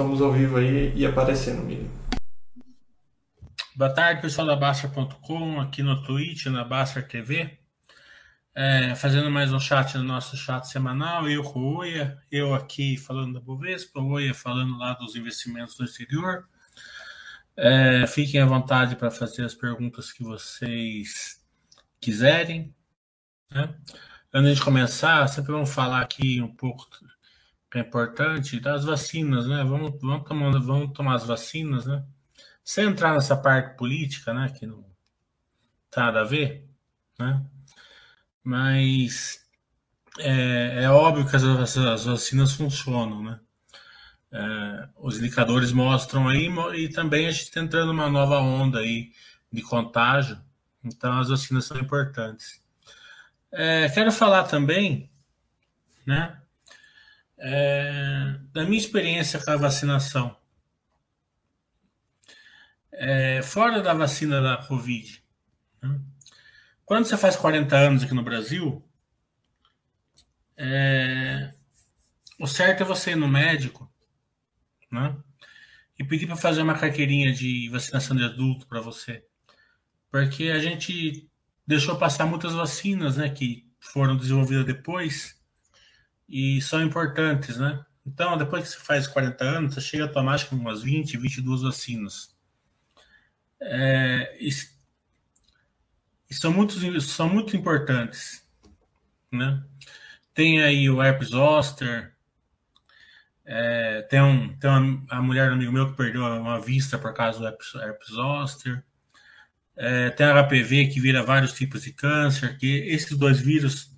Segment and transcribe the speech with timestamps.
[0.00, 1.86] estamos ao vivo aí e aparecendo, Miriam.
[3.76, 7.58] Boa tarde, pessoal da Basta.com, aqui no Twitch, na Basta TV.
[8.54, 12.96] É, fazendo mais um chat no nosso chat semanal, eu com o Oia, eu aqui
[12.96, 16.48] falando da Bovespa, o Oia falando lá dos investimentos no exterior.
[17.54, 21.44] É, fiquem à vontade para fazer as perguntas que vocês
[22.00, 22.74] quiserem.
[23.50, 23.74] Né?
[24.32, 26.88] Antes de começar, sempre vamos falar aqui um pouco
[27.78, 29.62] é importante das vacinas, né?
[29.62, 32.04] Vamos, vamos, tomando, vamos tomar as vacinas, né?
[32.64, 34.48] Sem entrar nessa parte política, né?
[34.50, 34.82] Que não
[35.90, 36.68] tem nada a ver,
[37.18, 37.44] né?
[38.42, 39.40] Mas
[40.18, 43.40] é, é óbvio que as, as, vacinas funcionam, né?
[44.32, 49.12] É, os indicadores mostram aí e também a gente está entrando numa nova onda aí
[49.52, 50.40] de contágio,
[50.84, 52.62] então as vacinas são importantes.
[53.52, 55.10] É, quero falar também,
[56.06, 56.39] né,
[57.40, 60.36] é, da minha experiência com a vacinação.
[62.92, 65.24] É, fora da vacina da Covid,
[65.82, 66.00] né,
[66.84, 68.84] quando você faz 40 anos aqui no Brasil,
[70.56, 71.54] é,
[72.38, 73.90] o certo é você ir no médico
[74.90, 75.16] né,
[75.98, 79.24] e pedir para fazer uma carteirinha de vacinação de adulto para você.
[80.10, 81.30] Porque a gente
[81.66, 85.39] deixou passar muitas vacinas né, que foram desenvolvidas depois
[86.30, 87.84] e são importantes, né?
[88.06, 91.16] Então, depois que você faz 40 anos, você chega a tomar acho que umas 20,
[91.18, 92.34] 22 vacinas.
[93.60, 98.48] É, e são muito, são muito importantes.
[99.30, 99.62] Né?
[100.32, 102.14] Tem aí o herpes zoster,
[103.44, 107.12] é, tem, um, tem uma, a mulher do amigo meu que perdeu uma vista por
[107.12, 108.84] causa do herpes, herpes zoster.
[109.76, 113.89] É, tem HPV que vira vários tipos de câncer, que esses dois vírus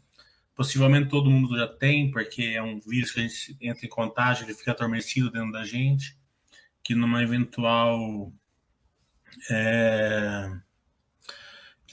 [0.54, 4.44] possivelmente todo mundo já tem, porque é um vírus que a gente entra em contágio,
[4.44, 6.16] ele fica adormecido dentro da gente,
[6.82, 8.32] que numa eventual
[9.50, 10.50] é,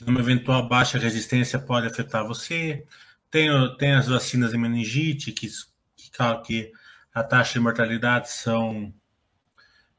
[0.06, 2.86] uma eventual baixa resistência pode afetar você.
[3.30, 5.48] Tem, tem as vacinas de meningite, que,
[5.96, 6.10] que,
[6.44, 6.72] que
[7.12, 8.92] a taxa de mortalidade são,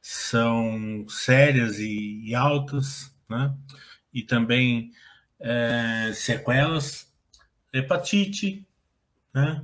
[0.01, 3.53] são sérias e, e altas, né?
[4.13, 4.91] E também
[5.39, 7.10] é, sequelas.
[7.73, 8.65] Hepatite,
[9.33, 9.63] né?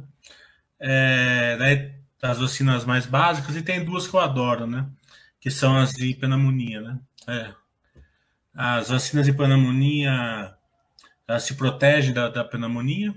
[0.80, 4.90] É, daí, as vacinas mais básicas, e tem duas que eu adoro, né?
[5.40, 7.00] Que são as de pneumonia, né?
[7.28, 7.54] É,
[8.54, 10.56] as vacinas de pneumonia
[11.28, 13.14] elas se protegem da, da pneumonia,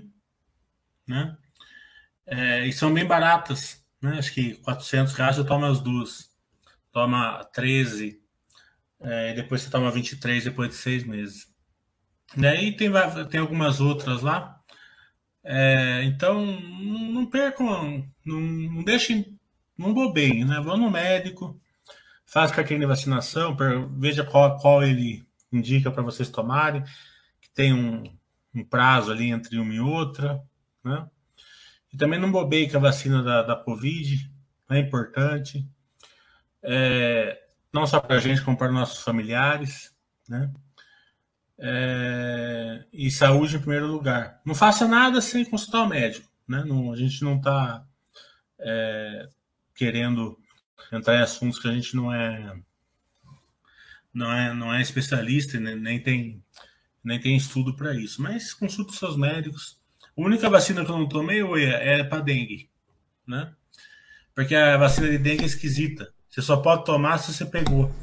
[1.07, 1.37] né?
[2.25, 4.17] É, e são bem baratas, né?
[4.19, 6.29] Acho que 400 reais você toma as duas.
[6.91, 8.21] Toma 13,
[8.99, 11.47] é, e depois você toma 23 depois de seis meses.
[12.37, 12.91] E tem,
[13.29, 14.60] tem algumas outras lá.
[15.43, 19.39] É, então, não percam, não, não deixem,
[19.77, 20.59] não bobeiem, né?
[20.61, 21.59] Vão no médico,
[22.25, 23.57] faz carteirinha de vacinação,
[23.97, 26.83] veja qual, qual ele indica para vocês tomarem,
[27.41, 28.03] que tem um,
[28.53, 30.41] um, prazo ali entre uma e outra,
[30.83, 31.07] né?
[31.91, 34.31] E também não bobeie com a vacina da, da Covid,
[34.69, 35.67] é importante,
[36.63, 37.37] é,
[37.73, 39.93] não só para a gente, como para nossos familiares,
[40.29, 40.51] né?
[41.63, 44.41] É, e saúde em primeiro lugar.
[44.43, 46.63] Não faça nada sem consultar o médico, né?
[46.65, 47.85] Não, a gente não está
[48.59, 49.29] é,
[49.75, 50.39] querendo
[50.91, 52.55] entrar em assuntos que a gente não é
[54.13, 56.43] não é, não é especialista, nem, nem tem,
[57.03, 58.21] nem tem estudo para isso.
[58.21, 59.79] Mas consulte seus médicos.
[60.17, 62.69] A única vacina que eu não tomei é, é para dengue,
[63.25, 63.53] né?
[64.35, 66.11] Porque a vacina de dengue é esquisita.
[66.29, 67.93] Você só pode tomar se você pegou.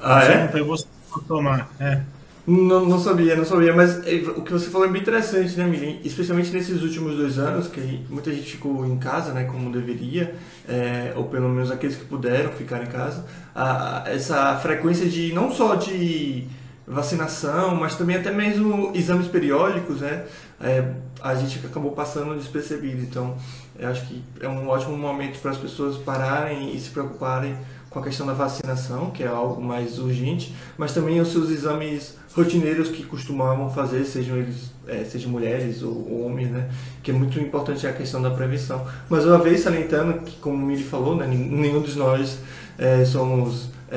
[0.00, 0.32] Ah, se é?
[0.32, 1.70] você não pegou, você não pode tomar.
[1.80, 2.17] É.
[2.50, 5.66] Não, não sabia, não sabia, mas eh, o que você falou é bem interessante, né,
[5.66, 6.00] Mirim?
[6.02, 10.34] Especialmente nesses últimos dois anos, que muita gente ficou em casa, né, como deveria,
[10.66, 13.22] é, ou pelo menos aqueles que puderam ficar em casa,
[13.54, 16.46] a, essa frequência de, não só de
[16.86, 20.24] vacinação, mas também até mesmo exames periódicos, né,
[20.58, 23.02] é, a gente acabou passando despercebido.
[23.02, 23.36] Então,
[23.78, 27.54] eu acho que é um ótimo momento para as pessoas pararem e se preocuparem
[27.98, 32.16] com a questão da vacinação, que é algo mais urgente, mas também os seus exames
[32.32, 36.68] rotineiros que costumavam fazer, sejam eles é, sejam mulheres ou, ou, homens, né?
[37.02, 38.86] Que é muito importante a questão da prevenção.
[39.08, 42.38] Mas uma vez salientando que, como o Mili falou, né, nenhum de nós
[42.78, 43.96] é, somos é,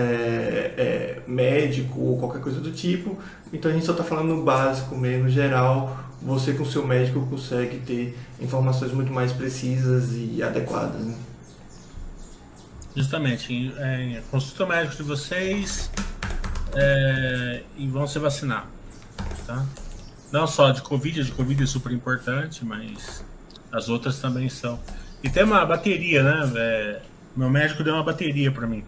[0.77, 3.17] é, médico ou qualquer coisa do tipo,
[3.53, 5.97] então a gente só está falando no básico mesmo, geral.
[6.23, 11.01] Você com seu médico consegue ter informações muito mais precisas e adequadas.
[11.01, 11.15] Né?
[12.95, 15.89] Justamente, é, consulta o médico de vocês
[16.75, 18.67] é, e vão se vacinar,
[19.47, 19.65] tá?
[20.31, 23.23] Não só de Covid, de Covid é super importante, mas
[23.71, 24.79] as outras também são.
[25.23, 26.51] E tem uma bateria, né?
[26.55, 27.01] É,
[27.35, 28.83] meu médico deu uma bateria para mim.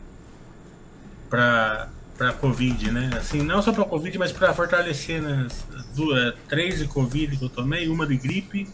[1.30, 3.10] Para para Covid, né?
[3.18, 5.48] Assim, não só para Covid, mas para fortalecer né?
[5.96, 8.68] duas, três de Covid que eu tomei, uma de gripe,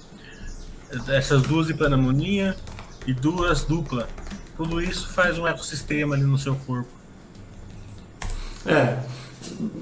[1.08, 2.56] essas duas de pneumonia
[3.08, 4.08] e duas dupla.
[4.60, 6.90] Tudo isso faz um ecossistema ali no seu corpo.
[8.66, 8.98] É,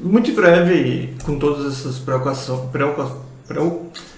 [0.04, 2.60] muito breve, com todas essas preocupações,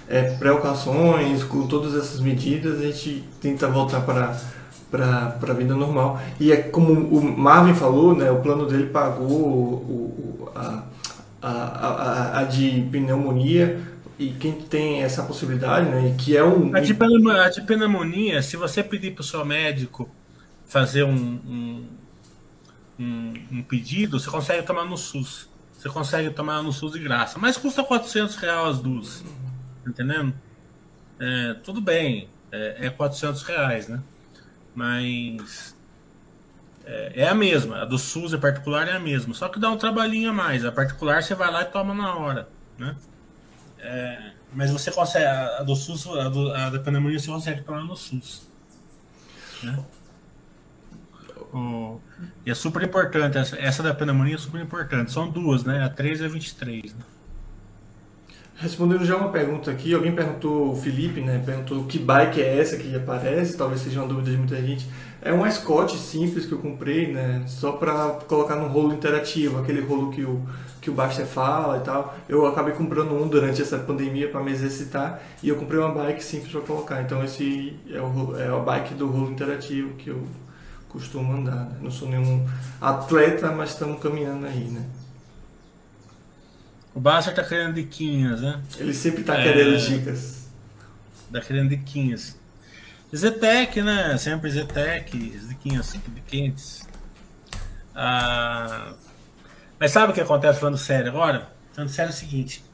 [0.06, 4.38] é, precauções, com todas essas medidas, a gente tenta voltar para
[4.90, 6.20] para a vida normal.
[6.38, 10.82] E é como o Marvin falou, né, o plano dele pagou o, o, a,
[11.40, 13.80] a, a, a, de pneumonia
[14.18, 16.76] e quem tem essa possibilidade, né, que é um...
[16.76, 16.92] A de
[17.62, 20.06] pneumonia, se você pedir para o seu médico
[20.70, 21.88] fazer um, um,
[22.98, 25.48] um, um, pedido, você consegue tomar no SUS.
[25.76, 27.38] Você consegue tomar no SUS de graça.
[27.38, 29.24] Mas custa 400 reais as duas.
[29.84, 30.32] Entendendo?
[31.18, 32.28] É, tudo bem.
[32.52, 34.00] É, é 400 reais, né?
[34.72, 35.74] Mas
[36.84, 37.82] é, é, a mesma.
[37.82, 39.34] A do SUS, a particular, é a mesma.
[39.34, 40.64] Só que dá um trabalhinho a mais.
[40.64, 42.94] A particular você vai lá e toma na hora, né?
[43.80, 47.82] É, mas você consegue, a do SUS, a, do, a da pneumonia você consegue tomar
[47.82, 48.48] no SUS.
[49.64, 49.84] Né?
[52.44, 55.12] E é super importante, essa, essa da pneumonia é super importante.
[55.12, 55.82] São duas, né?
[55.84, 56.94] A 3 e a 23.
[56.94, 57.00] Né?
[58.56, 61.42] Respondendo já uma pergunta aqui, alguém perguntou, o Felipe, né?
[61.44, 64.86] Perguntou que bike é essa que aparece, talvez seja uma dúvida de muita gente.
[65.22, 67.42] É um Scott simples que eu comprei, né?
[67.46, 70.42] Só para colocar no rolo interativo, aquele rolo que o,
[70.80, 72.14] que o Baster fala e tal.
[72.28, 76.22] Eu acabei comprando um durante essa pandemia para me exercitar e eu comprei uma bike
[76.22, 77.02] simples para colocar.
[77.02, 80.22] Então esse é, o, é a bike do rolo interativo que eu
[80.90, 81.66] costumo andar.
[81.66, 81.76] Né?
[81.80, 82.46] Não sou nenhum
[82.80, 84.84] atleta, mas estamos caminhando aí, né?
[86.94, 88.60] O Basser tá querendo diquinhas, né?
[88.76, 89.42] Ele sempre tá é...
[89.42, 90.48] querendo dicas.
[91.32, 92.36] Tá querendo diquinhas.
[93.14, 94.16] Zetec, né?
[94.18, 95.16] Sempre Zetec,
[95.48, 95.96] diquinhas
[96.26, 96.88] quentes.
[97.94, 98.92] Ah...
[99.78, 101.48] Mas sabe o que acontece falando sério agora?
[101.72, 102.64] Falando sério é o seguinte.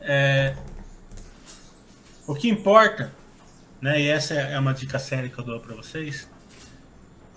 [0.00, 0.56] É...
[2.26, 3.12] O que importa,
[3.80, 4.00] né?
[4.00, 6.28] E essa é uma dica séria que eu dou para vocês.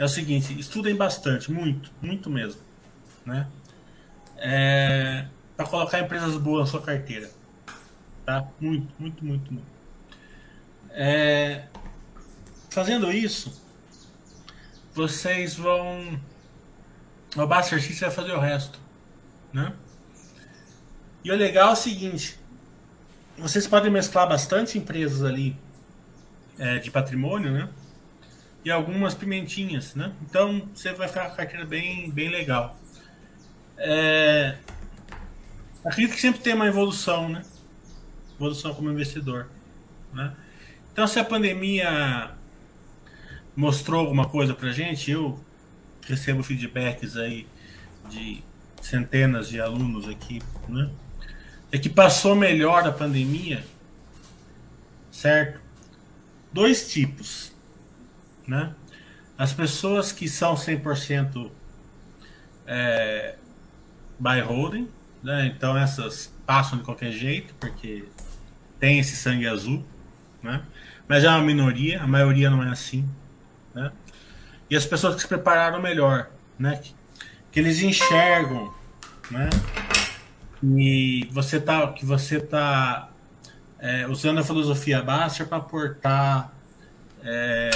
[0.04, 2.60] É o seguinte, estudem bastante, muito, muito mesmo,
[3.26, 3.48] né?
[4.36, 7.32] É para colocar empresas boas na sua carteira.
[8.26, 8.46] Tá?
[8.60, 9.68] Muito, muito, muito, muito.
[10.90, 11.68] É,
[12.70, 13.62] fazendo isso,
[14.94, 16.20] vocês vão.
[17.38, 18.82] O Buster X vai fazer o resto.
[19.54, 19.72] Né?
[21.24, 22.38] E o legal é o seguinte:
[23.38, 25.58] vocês podem mesclar bastante empresas ali
[26.60, 27.70] é, de patrimônio, né?
[28.66, 30.14] E algumas pimentinhas, né?
[30.22, 32.78] Então você vai ficar com a carteira bem, bem legal.
[33.78, 34.58] É,
[35.84, 37.44] Acredito que sempre tem uma evolução, né?
[38.36, 39.50] Evolução como investidor,
[40.14, 40.34] né?
[40.92, 42.32] Então, se a pandemia
[43.56, 45.40] mostrou alguma coisa pra gente, eu
[46.08, 47.48] recebo feedbacks aí
[48.10, 48.42] de
[48.82, 50.90] centenas de alunos aqui, né?
[51.72, 53.66] É que passou melhor a pandemia,
[55.12, 55.60] certo?
[56.54, 57.52] Dois tipos,
[58.48, 58.74] né?
[59.38, 61.50] As pessoas que são 100%
[62.68, 63.36] é,
[64.20, 64.90] buy holding,
[65.24, 65.48] né?
[65.48, 68.06] Então essas passam de qualquer jeito, porque
[68.80, 69.84] tem esse sangue azul,
[70.42, 70.62] né?
[71.08, 73.08] Mas é uma minoria, a maioria não é assim,
[73.74, 73.92] né?
[74.70, 76.78] E as pessoas que se prepararam melhor, né?
[76.78, 76.96] Que,
[77.52, 78.74] que eles enxergam,
[79.30, 79.50] né?
[80.64, 83.10] E você tá, que você tá
[83.80, 86.54] é, usando a filosofia Baster para aportar,
[87.22, 87.70] é,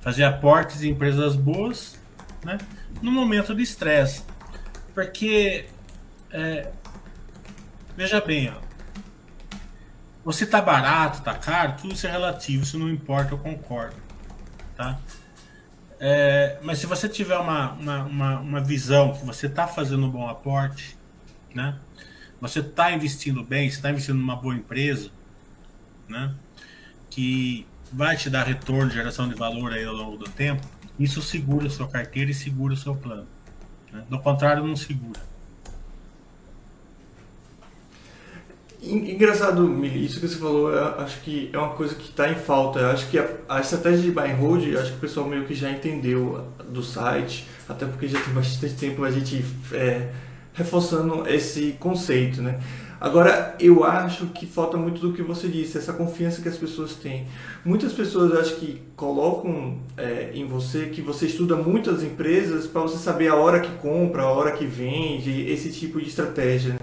[0.00, 1.98] fazer aportes em empresas boas,
[2.44, 2.58] né?
[3.02, 4.22] No momento de estresse.
[4.94, 5.66] Porque,
[6.30, 6.70] é,
[7.96, 8.68] veja bem, ó,
[10.24, 13.96] você tá barato, tá caro, tudo isso é relativo, isso não importa, eu concordo,
[14.76, 14.98] tá?
[16.00, 20.10] É, mas se você tiver uma, uma, uma, uma, visão que você está fazendo um
[20.10, 20.96] bom aporte,
[21.54, 21.76] né?
[22.40, 25.10] Você está investindo bem, você está investindo numa boa empresa,
[26.08, 26.34] né?
[27.10, 30.66] Que vai te dar retorno, geração de valor aí ao longo do tempo.
[30.98, 33.26] Isso segura a sua carteira e segura o seu plano.
[33.92, 34.04] Né?
[34.08, 35.20] Do contrário, não segura.
[38.80, 42.78] Engraçado, isso que você falou, acho que é uma coisa que está em falta.
[42.78, 45.44] Eu acho que a, a, estratégia de buy and hold, acho que o pessoal meio
[45.44, 50.12] que já entendeu do site, até porque já tem bastante tempo a gente é,
[50.54, 52.60] reforçando esse conceito, né?
[53.00, 56.94] Agora, eu acho que falta muito do que você disse, essa confiança que as pessoas
[56.94, 57.26] têm.
[57.64, 62.98] Muitas pessoas acho que colocam é, em você que você estuda muitas empresas para você
[62.98, 66.72] saber a hora que compra, a hora que vende, esse tipo de estratégia.
[66.72, 66.78] Né?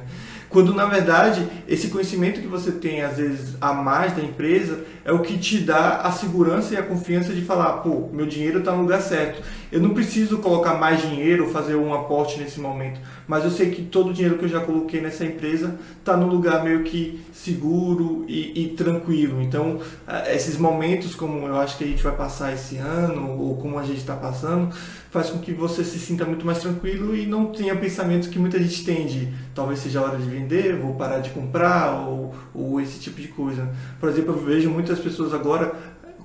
[0.56, 5.12] Quando na verdade esse conhecimento que você tem às vezes a mais da empresa é
[5.12, 8.72] o que te dá a segurança e a confiança de falar, pô, meu dinheiro está
[8.72, 9.44] no lugar certo.
[9.70, 13.82] Eu não preciso colocar mais dinheiro, fazer um aporte nesse momento, mas eu sei que
[13.84, 18.26] todo o dinheiro que eu já coloquei nessa empresa está no lugar meio que seguro
[18.28, 19.42] e, e, tranquilo.
[19.42, 19.80] Então,
[20.28, 23.84] esses momentos, como eu acho que a gente vai passar esse ano, ou como a
[23.84, 24.74] gente está passando,
[25.10, 28.60] faz com que você se sinta muito mais tranquilo e não tenha pensamentos que muita
[28.60, 32.82] gente tem de talvez seja a hora de vender, vou parar de comprar, ou, ou
[32.82, 33.68] esse tipo de coisa.
[34.00, 35.74] Por exemplo, eu vejo muitas pessoas agora,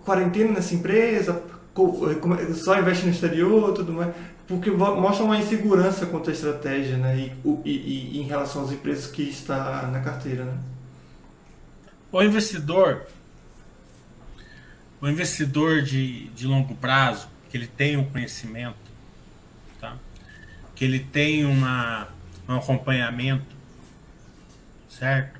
[0.05, 1.43] quarentena nessa empresa,
[2.55, 4.13] só investe no exterior, tudo mais,
[4.51, 9.07] porque mostra uma insegurança quanto à estratégia, né, e, e, e em relação às empresas
[9.07, 10.59] que está na carteira, né.
[12.11, 13.07] O investidor,
[15.01, 18.75] o investidor de, de longo prazo, que ele tem um conhecimento,
[19.81, 19.97] tá?
[20.75, 22.09] que ele tem uma,
[22.49, 23.55] um acompanhamento,
[24.89, 25.39] certo?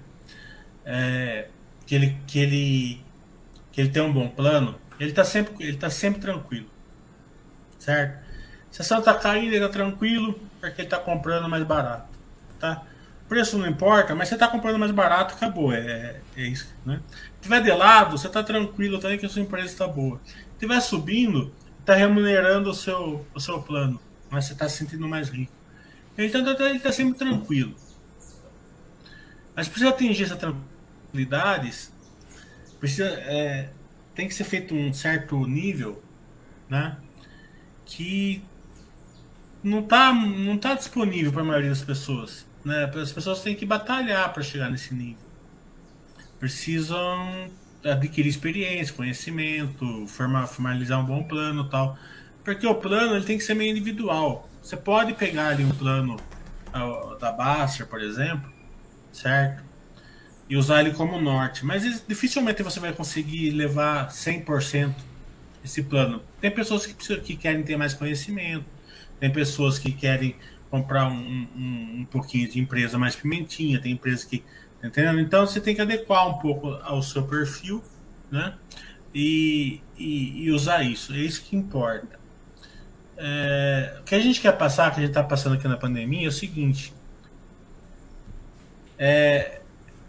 [0.85, 1.49] É,
[1.85, 3.03] que, ele, que, ele,
[3.73, 6.71] que ele tem um bom plano, ele está sempre, ele tá sempre tranquilo,
[7.77, 8.30] certo?
[8.71, 12.09] Se a ação caindo, ele está tranquilo, porque ele está comprando mais barato,
[12.59, 12.83] tá?
[13.29, 17.01] Preço não importa, mas você está comprando mais barato, acabou, é, é isso, né?
[17.37, 20.21] Se tiver de lado, você está tranquilo, também que a sua empresa está boa.
[20.25, 24.01] Se estiver subindo, está remunerando o seu, o seu plano,
[24.31, 25.53] mas você está se sentindo mais rico.
[26.17, 27.75] Então ele está sempre tranquilo.
[29.55, 31.89] Mas precisa atingir essa tranquilidade,
[32.79, 33.71] precisa, é,
[34.15, 36.03] tem que ser feito um certo nível,
[36.69, 36.97] né?
[37.85, 38.43] Que
[39.63, 42.47] não está não tá disponível para a maioria das pessoas.
[42.65, 42.91] Né?
[42.95, 45.23] As pessoas têm que batalhar para chegar nesse nível.
[46.39, 47.51] Precisam
[47.85, 51.99] adquirir experiência, conhecimento, formalizar um bom plano tal.
[52.45, 54.49] Porque o plano ele tem que ser meio individual.
[54.63, 56.17] Você pode pegar ali um plano
[57.19, 58.51] da Baster, por exemplo,
[59.13, 59.63] certo?
[60.49, 61.65] E usar ele como norte.
[61.65, 64.95] Mas dificilmente você vai conseguir levar 100%
[65.65, 66.23] esse plano.
[66.41, 68.65] Tem pessoas que, que querem ter mais conhecimento,
[69.21, 70.35] tem pessoas que querem
[70.71, 74.43] comprar um, um, um pouquinho de empresa mais pimentinha, tem empresas que
[74.83, 75.21] Entendeu?
[75.21, 77.85] Então você tem que adequar um pouco ao seu perfil,
[78.31, 78.55] né?
[79.15, 81.13] E, e, e usar isso.
[81.13, 82.19] É isso que importa.
[83.17, 86.27] É, o que a gente quer passar, que a gente está passando aqui na pandemia,
[86.27, 86.95] é o seguinte:
[88.99, 89.61] é,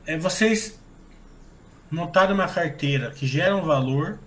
[0.05, 0.79] é vocês
[1.89, 4.19] montarem uma carteira que gera um valor,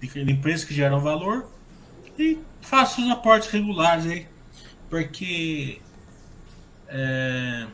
[0.00, 1.46] de empresas que geram valor,
[2.20, 4.26] e façam os aportes regulares aí,
[4.88, 5.80] porque
[6.88, 7.66] é,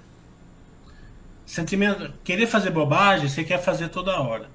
[1.45, 4.49] sentimento, querer fazer bobagem, você quer fazer toda hora,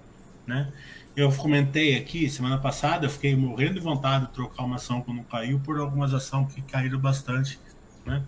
[0.46, 0.72] né?
[1.16, 5.12] Eu comentei aqui semana passada, eu fiquei morrendo de vontade de trocar uma ação que
[5.12, 7.60] não caiu por algumas ações que caíram bastante,
[8.06, 8.24] né?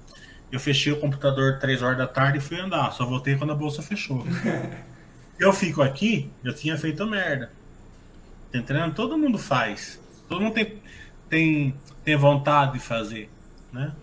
[0.51, 3.55] Eu fechei o computador três horas da tarde e fui andar, só voltei quando a
[3.55, 4.23] bolsa fechou.
[5.39, 7.51] eu fico aqui, eu tinha feito merda.
[8.51, 8.93] Tá entendendo?
[8.93, 9.99] Todo mundo faz.
[10.29, 10.79] Todo mundo tem,
[11.29, 13.29] tem, tem vontade de fazer,
[13.71, 13.93] né?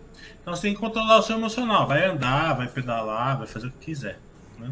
[0.40, 1.86] Então você tem que controlar o seu emocional.
[1.86, 4.18] Vai andar, vai pedalar, vai fazer o que quiser.
[4.58, 4.70] Né?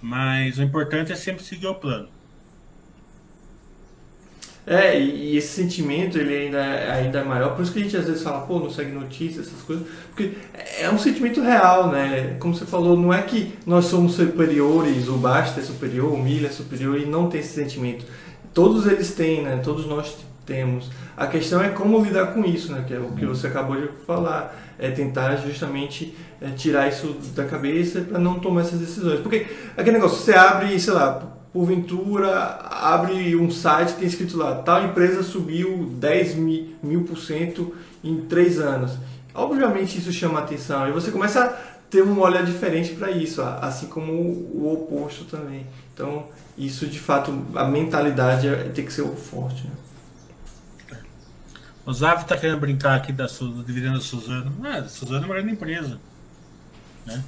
[0.00, 2.08] Mas o importante é sempre seguir o plano.
[4.66, 8.04] É, e, esse sentimento ele ainda, ainda é maior, por isso que a gente às
[8.04, 10.32] vezes fala, pô, não segue notícias, essas coisas, porque
[10.78, 12.36] é um sentimento real, né?
[12.38, 16.48] Como você falou, não é que nós somos superiores, o Basta é superior, o Milha
[16.48, 18.04] é superior e não tem esse sentimento.
[18.52, 19.58] Todos eles têm, né?
[19.64, 20.90] Todos nós temos.
[21.14, 22.84] A questão é como lidar com isso, né?
[22.88, 24.56] Que é o que você acabou de falar.
[24.78, 29.20] É tentar justamente é, tirar isso da cabeça para não tomar essas decisões.
[29.20, 32.32] Porque aquele negócio, você abre, sei lá, porventura,
[32.70, 37.74] abre um site tem escrito lá, tal empresa subiu 10 mil, mil por cento
[38.04, 38.92] em três anos.
[39.34, 41.48] Obviamente isso chama atenção e você começa a
[41.90, 45.66] ter um olhar diferente para isso, assim como o oposto também.
[45.94, 46.26] Então,
[46.56, 49.64] isso de fato, a mentalidade é, tem que ser forte.
[49.64, 49.72] Né?
[51.88, 54.54] O Zav tá querendo brincar aqui da, do dividendo da Suzano.
[54.62, 55.98] Ah, a Suzano é uma grande empresa.
[57.06, 57.24] Né?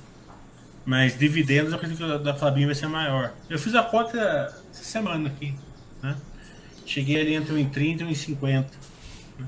[0.84, 3.32] Mas dividendos eu acredito que da Fabinho vai ser maior.
[3.48, 5.54] Eu fiz a conta essa semana aqui.
[6.02, 6.14] Né?
[6.84, 8.66] Cheguei ali entre 1,30 e 1,50.
[9.38, 9.46] Né?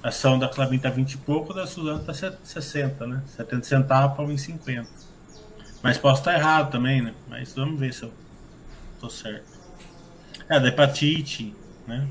[0.00, 3.24] A ação da Clabin tá 20 e pouco, da Suzano tá 60, né?
[3.36, 4.86] 70 centavos para 1,50.
[5.82, 7.14] Mas posso estar errado também, né?
[7.28, 8.12] Mas vamos ver se eu
[9.00, 9.58] tô certo.
[10.48, 11.52] É, da hepatite,
[11.84, 12.06] né?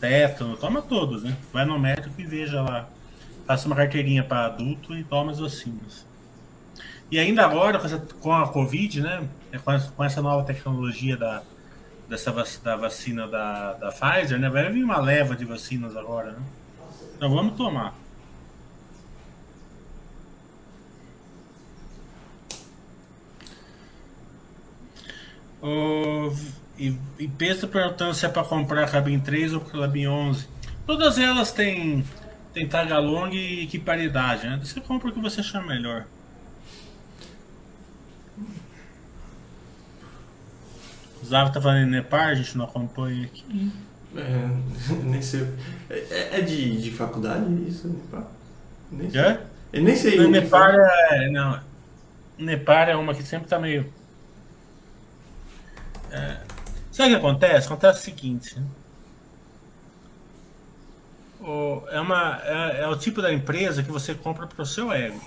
[0.00, 1.36] Tétano, toma todos, né?
[1.52, 2.88] Vai no médico e veja lá.
[3.46, 6.04] Faça uma carteirinha para adulto e toma as vacinas.
[7.10, 9.28] E ainda agora, com, essa, com a Covid, né?
[9.52, 11.42] É com essa, com essa nova tecnologia da,
[12.08, 14.48] dessa da vacina da, da Pfizer, né?
[14.48, 16.42] Vai vir uma leva de vacinas agora, né?
[17.16, 17.94] Então vamos tomar.
[25.62, 26.30] O
[26.78, 30.46] e, e pensa perguntando se é para comprar a cabine 3 ou a cabine 11.
[30.86, 32.04] Todas elas têm,
[32.52, 34.60] têm tagalong e que paridade, né?
[34.62, 36.04] Você compra o que você achar melhor.
[41.22, 43.72] O Zava tá falando em Nepar, a gente não acompanha aqui.
[44.14, 45.48] É, nem sei.
[45.90, 48.30] É, é de, de faculdade isso, Nepar?
[48.92, 49.20] Nem sei.
[49.20, 49.40] É?
[49.72, 50.28] Eu nem sei.
[50.28, 50.74] Nepar
[51.10, 51.30] é.
[51.30, 51.60] Não.
[52.38, 53.92] Nepar é uma que sempre tá meio.
[56.10, 56.45] É,
[56.96, 57.66] sabe o que acontece?
[57.66, 58.58] Acontece o seguinte.
[58.58, 58.66] né?
[61.40, 65.20] O- é, uma, é, é o tipo da empresa que você compra pro seu ego.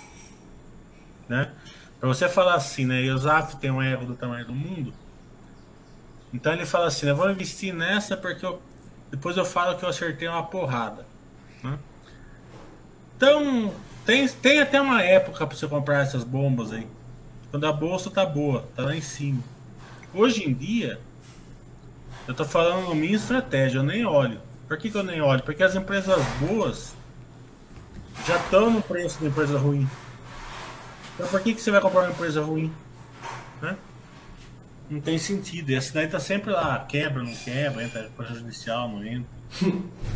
[1.28, 1.52] Né?
[2.00, 3.02] Pra você falar assim, né?
[3.14, 4.94] O Zaf tem um ego do tamanho do mundo.
[6.34, 8.62] Então ele fala assim, eu vou investir nessa porque eu-
[9.12, 11.06] depois eu falo que eu acertei uma porrada.
[11.64, 11.78] né?
[13.16, 13.74] Então,
[14.06, 16.88] tem, tem até uma época para você comprar essas bombas aí.
[17.52, 19.42] Quando a bolsa tá boa, tá lá em cima.
[20.14, 21.00] Hoje em dia,
[22.28, 24.42] eu tô falando minha estratégia, eu nem olho.
[24.68, 25.42] Por que, que eu nem olho?
[25.44, 26.94] Porque as empresas boas
[28.28, 29.90] já estão no preço da empresa ruim.
[31.16, 32.72] Então por que, que você vai comprar uma empresa ruim?
[33.62, 33.76] Né?
[34.90, 35.72] Não tem sentido.
[35.72, 39.30] E essa daí tá sempre lá, quebra, não quebra, entra coisa judicial, não entra.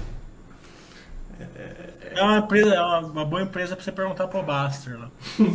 [2.15, 5.09] É uma empresa, é uma, uma boa empresa para você perguntar pro Baster lá.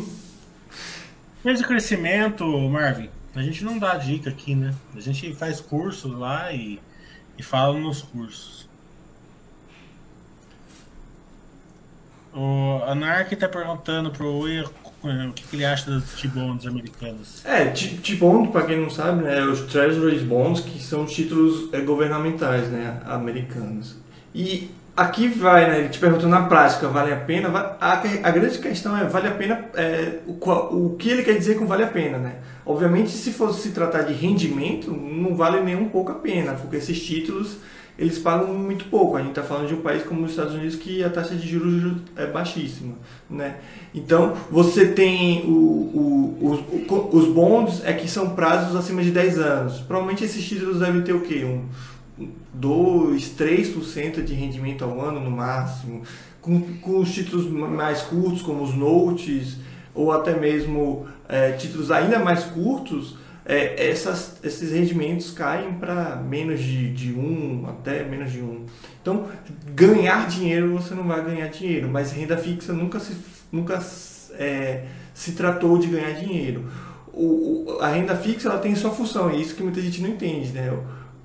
[1.38, 4.75] Empresa de crescimento, Marvin, a gente não dá dica aqui, né?
[4.97, 6.80] A gente faz cursos lá e,
[7.38, 8.68] e fala nos cursos.
[12.35, 17.45] O Anark tá perguntando pro Oi o que, que ele acha das T-bonds americanas.
[17.45, 21.73] É, T-Bond, para quem não sabe, né, é os Treasury Bonds, que são os títulos
[21.73, 23.97] é, governamentais né, americanos.
[24.35, 27.49] E aqui vai, né, ele te perguntou na prática, vale a pena?
[27.80, 31.57] A, a grande questão é, vale a pena, é, o, o que ele quer dizer
[31.57, 32.37] com vale a pena, né?
[32.68, 36.76] Obviamente, se fosse se tratar de rendimento, não vale nem um pouco a pena, porque
[36.76, 37.56] esses títulos,
[37.98, 39.16] eles pagam muito pouco.
[39.16, 41.48] A gente está falando de um país como os Estados Unidos que a taxa de
[41.48, 42.94] juros é baixíssima,
[43.30, 43.56] né?
[43.95, 46.60] Então, você tem o, o- os,
[47.14, 49.78] os bonds é que são prazos acima de 10 anos.
[49.80, 51.45] Provavelmente esses títulos devem ter o quê?
[51.45, 51.64] Um,
[52.52, 56.02] 2, 3% de rendimento ao ano no máximo.
[56.40, 59.56] Com, com os títulos mais curtos, como os notes,
[59.99, 66.61] ou até mesmo é, títulos ainda mais curtos, é, essas, esses rendimentos caem para menos
[66.61, 68.67] de, de 1 até menos de 1.
[69.02, 69.26] Então,
[69.75, 73.17] ganhar dinheiro você não vai ganhar dinheiro, mas renda fixa nunca se,
[73.50, 73.82] nunca,
[74.34, 76.67] é, se tratou de ganhar dinheiro.
[77.13, 80.52] O, a renda fixa ela tem sua função, é isso que muita gente não entende.
[80.52, 80.73] Né?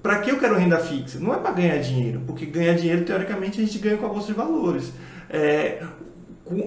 [0.02, 1.20] Para que eu quero renda fixa?
[1.20, 4.28] Não é para ganhar dinheiro, porque ganhar dinheiro, teoricamente, a gente ganha com a bolsa
[4.28, 4.92] de valores.
[5.30, 5.84] É,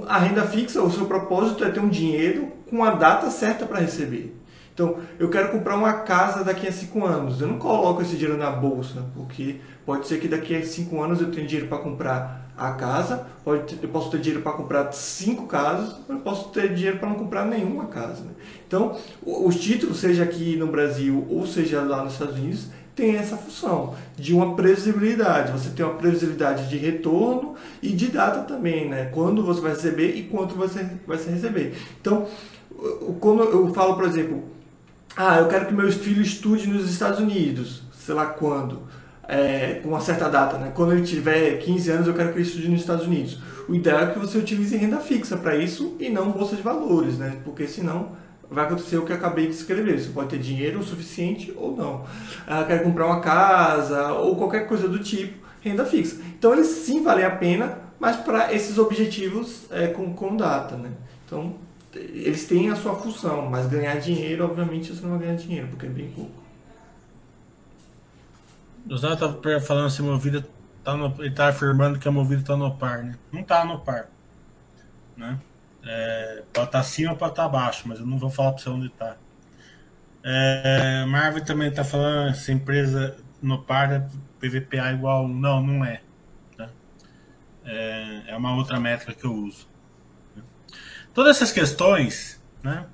[0.06, 3.80] a renda fixa, o seu propósito é ter um dinheiro com a data certa para
[3.80, 4.36] receber.
[4.72, 7.40] Então, eu quero comprar uma casa daqui a cinco anos.
[7.40, 11.20] Eu não coloco esse dinheiro na bolsa, porque pode ser que daqui a cinco anos
[11.20, 15.46] eu tenha dinheiro para comprar a casa, pode eu posso ter dinheiro para comprar cinco
[15.46, 18.22] casas, eu posso ter dinheiro para não comprar nenhuma casa.
[18.22, 18.30] né?
[18.66, 23.36] Então, os títulos, seja aqui no Brasil ou seja lá nos Estados Unidos, tem essa
[23.36, 25.52] função de uma previsibilidade.
[25.52, 29.10] Você tem uma previsibilidade de retorno e de data também, né?
[29.12, 31.74] Quando você vai receber e quanto você vai receber.
[32.00, 32.26] Então,
[33.20, 34.42] quando eu falo, por exemplo,
[35.14, 38.82] ah, eu quero que meus filhos estudem nos Estados Unidos, sei lá quando,
[39.28, 40.72] é, com uma certa data, né?
[40.74, 43.38] Quando ele tiver 15 anos, eu quero que ele estude nos Estados Unidos.
[43.68, 47.18] O ideal é que você utilize renda fixa para isso e não bolsa de valores,
[47.18, 47.36] né?
[47.44, 48.12] Porque senão
[48.50, 49.98] vai acontecer o que eu acabei de escrever.
[49.98, 52.04] Você pode ter dinheiro o suficiente ou não.
[52.46, 56.20] Ah, quero comprar uma casa ou qualquer coisa do tipo, renda fixa.
[56.38, 60.90] Então eles sim valem a pena, mas para esses objetivos é, com, com data, né?
[61.24, 61.54] Então
[61.94, 65.86] eles têm a sua função, mas ganhar dinheiro, obviamente, você não vai ganhar dinheiro, porque
[65.86, 66.46] é bem pouco.
[68.88, 70.46] O Zé tá falando se a movida
[70.84, 73.16] tá no, ele tá afirmando que a movida tá no par, né?
[73.32, 74.08] Não tá no par,
[75.16, 75.38] né?
[75.86, 78.68] É, pode estar acima ou pode estar abaixo, mas eu não vou falar para você
[78.68, 79.16] onde tá.
[80.22, 84.08] É, Marvel também tá falando se empresa no par é
[84.40, 85.28] PVPA igual a 1.
[85.28, 86.02] Não, não é.
[86.58, 86.68] né?
[87.64, 89.68] É, é uma outra métrica que eu uso.
[91.14, 92.86] Todas essas questões, né?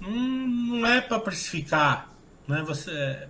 [0.00, 2.10] Não, não é para precificar,
[2.48, 2.62] né?
[2.62, 3.28] Você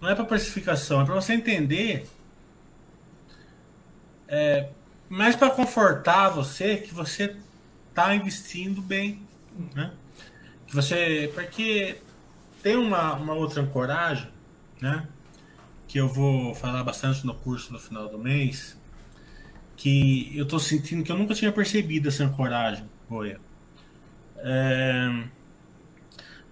[0.00, 2.08] não é para precificação, é para você entender,
[4.26, 4.70] é,
[5.08, 7.36] mais para confortar você que você
[8.00, 9.22] está investindo bem,
[9.74, 9.92] né?
[10.72, 11.98] Você, porque
[12.62, 14.28] tem uma, uma outra ancoragem,
[14.80, 15.06] né?
[15.86, 18.78] Que eu vou falar bastante no curso no final do mês,
[19.76, 23.40] que eu estou sentindo que eu nunca tinha percebido essa ancoragem, Boia.
[24.38, 25.24] É,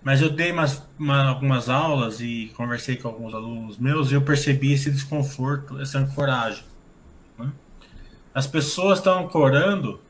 [0.03, 4.23] Mas eu dei umas, uma, algumas aulas e conversei com alguns alunos meus e eu
[4.23, 6.65] percebi esse desconforto, essa ancoragem.
[7.39, 7.51] Né?
[8.35, 10.01] As pessoas estão ancorando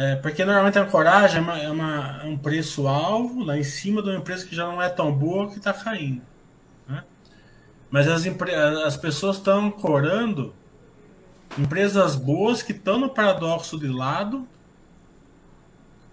[0.00, 4.00] é, porque normalmente a ancoragem é, uma, é, uma, é um preço-alvo lá em cima
[4.00, 6.22] de uma empresa que já não é tão boa que está caindo.
[6.86, 7.02] Né?
[7.90, 8.24] Mas as,
[8.86, 10.54] as pessoas estão ancorando
[11.58, 14.46] empresas boas que estão no paradoxo de lado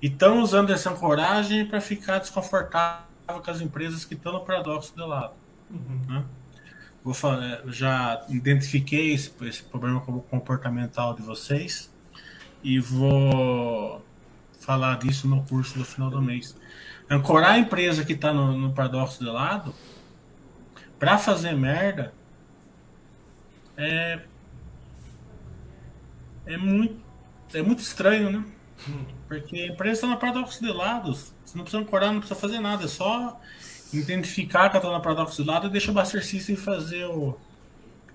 [0.02, 4.96] e estão usando essa ancoragem para ficar desconfortável com as empresas que estão no paradoxo
[4.96, 5.36] de lado.
[5.70, 6.02] Uhum.
[6.08, 6.26] Né?
[7.04, 11.94] Vou falar, já identifiquei esse, esse problema comportamental de vocês
[12.66, 14.04] e vou
[14.60, 16.58] falar disso no curso do final do mês.
[17.08, 19.72] Ancorar a empresa que está no, no paradoxo de lado
[20.98, 22.12] para fazer merda
[23.78, 24.20] é
[26.48, 27.00] é muito
[27.54, 28.44] é muito estranho, né?
[29.28, 31.36] Porque a empresa está na paradoxo de lados.
[31.46, 32.86] Você não precisa ancorar, não precisa fazer nada.
[32.86, 33.40] É só
[33.94, 37.38] identificar que ela está na paradoxo de lado e deixa o Buster System fazer o,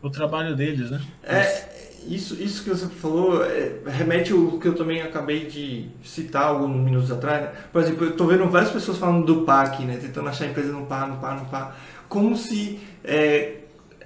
[0.02, 1.00] o trabalho deles, né?
[1.22, 6.44] É, isso, isso que você falou é, remete ao que eu também acabei de citar
[6.44, 7.42] alguns minutos atrás.
[7.42, 7.52] Né?
[7.72, 9.98] Por exemplo, eu estou vendo várias pessoas falando do PAC, né?
[10.00, 11.72] Tentando achar a empresa no PAC, no PAC, no PAC.
[12.08, 13.59] Como se é,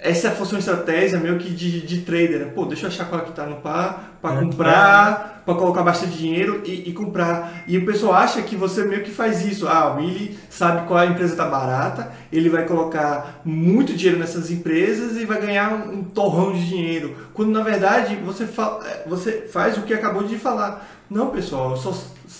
[0.05, 2.53] essa fosse uma estratégia meio que de, de trader, né?
[2.55, 5.83] Pô, deixa eu achar qual é que tá no par para é, comprar, para colocar
[5.83, 7.65] bastante dinheiro e, e, comprar.
[7.67, 9.67] E o pessoal acha que você meio que faz isso.
[9.67, 14.51] Ah, o Willy sabe qual a empresa tá barata, ele vai colocar muito dinheiro nessas
[14.51, 17.17] empresas e vai ganhar um, um torrão de dinheiro.
[17.33, 20.87] Quando na verdade você, fa você faz o que acabou de falar.
[21.09, 21.95] Não, pessoal, eu só,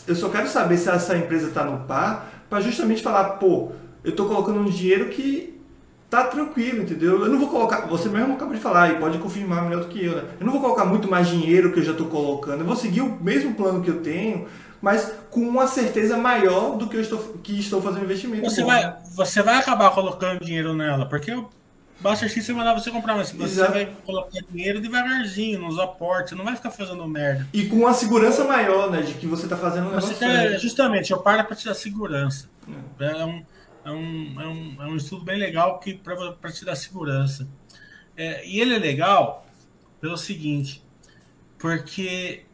[0.07, 3.73] eu só quero saber se essa empresa tá no par para justamente falar, pô,
[4.05, 5.54] eu tô colocando um dinheiro que
[6.15, 7.23] tá tranquilo, entendeu?
[7.23, 10.05] Eu não vou colocar, você mesmo acabou de falar e pode confirmar melhor do que
[10.05, 10.25] eu, né?
[10.39, 13.01] Eu não vou colocar muito mais dinheiro que eu já estou colocando, eu vou seguir
[13.01, 14.47] o mesmo plano que eu tenho,
[14.81, 18.49] mas com uma certeza maior do que eu estou, que estou fazendo investimento.
[18.49, 21.49] Você, vai, você vai acabar colocando dinheiro nela, porque o
[22.01, 23.73] Buster System vai mandar você comprar, mas você Exato.
[23.73, 27.47] vai colocar dinheiro devagarzinho, nos aportes, você não vai ficar fazendo merda.
[27.53, 31.13] E com uma segurança maior, né, de que você está fazendo um você quer, Justamente,
[31.13, 32.49] eu paro para te dar segurança.
[33.01, 33.43] É, é um
[33.85, 37.47] é um, é um, é um estudo bem legal que para te dar segurança.
[38.17, 39.47] É, e ele é legal
[40.01, 40.83] pelo seguinte,
[41.59, 42.45] porque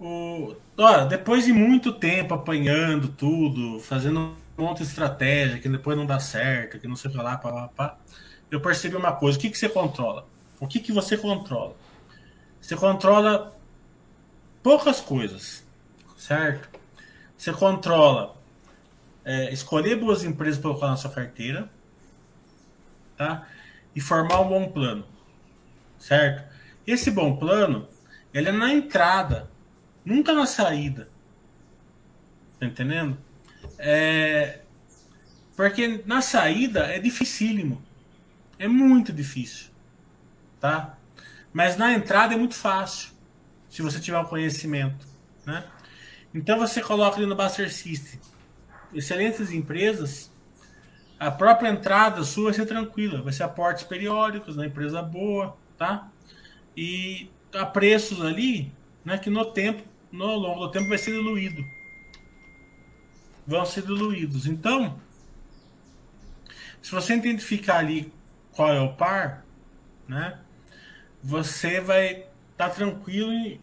[0.00, 5.96] o, ó, depois de muito tempo apanhando tudo, fazendo um monte de estratégia que depois
[5.96, 7.98] não dá certo, que não sei o que lá, pá, pá, pá,
[8.50, 10.26] eu percebi uma coisa: o que, que você controla?
[10.60, 11.76] O que, que você controla?
[12.60, 13.56] Você controla
[14.62, 15.64] poucas coisas,
[16.16, 16.68] certo?
[17.36, 18.36] Você controla
[19.24, 21.70] é, escolher boas empresas para colocar na sua carteira,
[23.16, 23.46] tá?
[23.94, 25.06] E formar um bom plano,
[25.98, 26.50] certo?
[26.86, 27.88] Esse bom plano,
[28.32, 29.50] ele é na entrada,
[30.04, 31.08] nunca na saída.
[32.58, 33.18] Tá entendendo?
[33.78, 34.60] É,
[35.56, 37.82] porque na saída é dificílimo.
[38.58, 39.70] É muito difícil.
[40.60, 40.96] Tá?
[41.52, 43.10] Mas na entrada é muito fácil.
[43.68, 45.06] Se você tiver um conhecimento.
[45.44, 45.64] Né?
[46.32, 48.20] Então você coloca ali no Buster System
[48.94, 50.32] excelentes empresas,
[51.18, 56.10] a própria entrada sua vai ser tranquila, vai ser aportes periódicos na empresa boa, tá?
[56.76, 58.72] E a preços ali,
[59.04, 61.64] né, que no tempo, no longo do tempo vai ser diluído.
[63.46, 64.46] Vão ser diluídos.
[64.46, 64.98] Então,
[66.80, 68.12] se você identificar ali
[68.52, 69.44] qual é o par,
[70.08, 70.38] né,
[71.22, 73.60] você vai estar tá tranquilo em,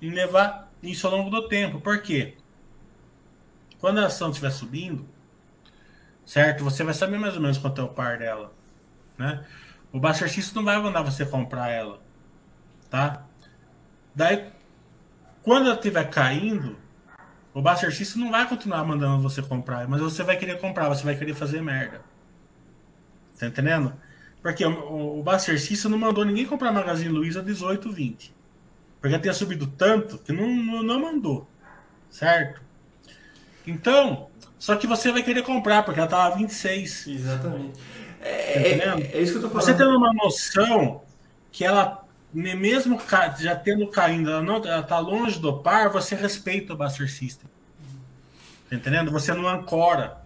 [0.00, 1.80] em levar isso ao longo do tempo.
[1.80, 2.34] Por quê?
[3.84, 5.06] Quando a ação estiver subindo,
[6.24, 6.64] certo?
[6.64, 8.50] Você vai saber mais ou menos quanto é o par dela,
[9.18, 9.44] né?
[9.92, 12.00] O System não vai mandar você comprar ela,
[12.88, 13.26] tá?
[14.14, 14.50] Daí,
[15.42, 16.78] quando ela estiver caindo,
[17.52, 21.14] o System não vai continuar mandando você comprar, mas você vai querer comprar, você vai
[21.14, 22.00] querer fazer merda.
[23.38, 23.92] Tá entendendo?
[24.40, 28.34] Porque o, System não mandou ninguém comprar Magazine Luiza 18, 20.
[28.98, 31.46] Porque tinha subido tanto que não, não mandou.
[32.08, 32.63] Certo?
[33.66, 37.06] Então, só que você vai querer comprar, porque ela tava 26.
[37.06, 37.80] Exatamente.
[38.20, 39.64] É, tá é, é, isso que eu tô falando.
[39.64, 41.02] Você tendo uma noção
[41.52, 43.00] que ela, mesmo
[43.38, 47.48] já tendo caindo, ela, não, ela tá longe do par, você respeita o Buster System.
[48.68, 49.10] Tá entendendo?
[49.10, 50.18] Você não ancora.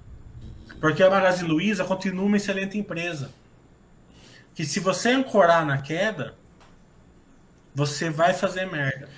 [0.81, 3.31] Porque a Magazine Luiza continua uma excelente empresa.
[4.55, 6.35] Que se você ancorar na queda,
[7.75, 9.09] você vai fazer merda.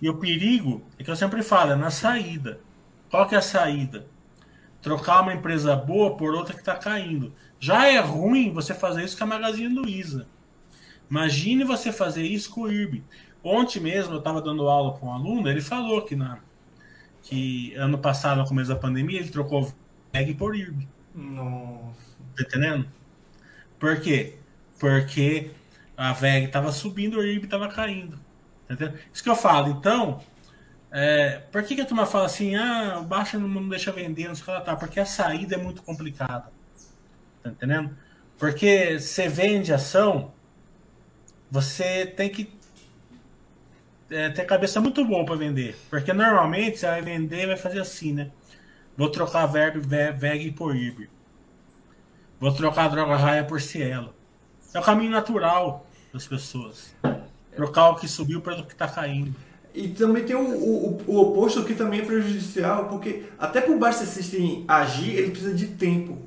[0.00, 2.60] E o perigo é que eu sempre falo, é na saída.
[3.10, 4.06] Qual que é a saída?
[4.82, 7.32] Trocar uma empresa boa por outra que está caindo.
[7.58, 10.28] Já é ruim você fazer isso com a Magazine Luiza.
[11.10, 13.02] Imagine você fazer isso com o IRB.
[13.42, 16.38] Ontem mesmo eu estava dando aula com um aluno, ele falou que na,
[17.22, 19.72] que ano passado, no começo da pandemia, ele trocou
[20.12, 20.86] VEG por IRB.
[21.14, 22.18] Nossa.
[22.36, 22.86] Tá entendendo?
[23.78, 24.36] Por quê?
[24.78, 25.50] Porque
[25.96, 28.18] a VEG estava subindo, o IRB estava caindo.
[28.66, 28.98] Tá entendendo?
[29.12, 29.68] Isso que eu falo.
[29.68, 30.20] Então,
[30.90, 34.42] é, por que, que a turma fala assim, ah, baixa não deixa vender, não sei
[34.42, 34.76] o que lá, tá?
[34.76, 36.50] Porque a saída é muito complicada.
[37.42, 37.96] Tá entendendo?
[38.38, 40.32] Porque você vende ação,
[41.50, 42.52] você tem que
[44.10, 45.76] é, ter cabeça muito boa para vender.
[45.90, 48.30] Porque normalmente você vai vender vai fazer assim, né?
[48.96, 51.08] Vou trocar verbo VEG por IRB.
[52.40, 54.14] Vou trocar droga raia por cielo.
[54.72, 56.94] É o caminho natural das pessoas.
[57.54, 59.34] Trocar o que subiu pelo que está caindo.
[59.78, 64.04] E também tem o, o, o, oposto que também é prejudicial, porque até por baixo
[64.04, 66.18] System agir, ele precisa de tempo.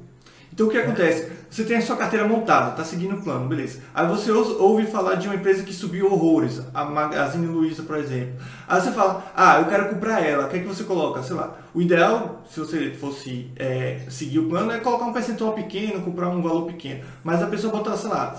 [0.53, 1.29] Então o que acontece?
[1.49, 3.81] Você tem a sua carteira montada, está seguindo o plano, beleza.
[3.93, 8.35] Aí você ouve falar de uma empresa que subiu horrores, a Magazine Luiza, por exemplo.
[8.69, 11.21] Aí você fala, ah, eu quero comprar ela, o que é que você coloca?
[11.21, 15.51] Sei lá, o ideal, se você fosse é, seguir o plano, é colocar um percentual
[15.51, 17.03] pequeno, comprar um valor pequeno.
[17.21, 18.33] Mas a pessoa botar, sei lá,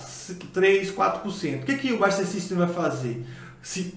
[0.55, 1.63] 3, 4%.
[1.63, 3.27] O que, é que o Buster System vai fazer?
[3.61, 3.95] Se,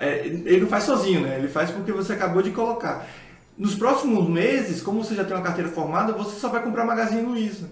[0.00, 1.36] é, ele não faz sozinho, né?
[1.38, 3.06] Ele faz porque você acabou de colocar.
[3.56, 7.20] Nos próximos meses, como você já tem uma carteira formada, você só vai comprar Magazine
[7.20, 7.68] Luiza.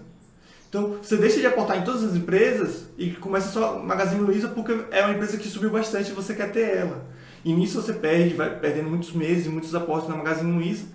[0.69, 4.79] Então, você deixa de aportar em todas as empresas e começa só Magazine Luiza porque
[4.91, 7.03] é uma empresa que subiu bastante e você quer ter ela.
[7.43, 10.85] E nisso você perde, vai perdendo muitos meses e muitos aportes na Magazine Luiza.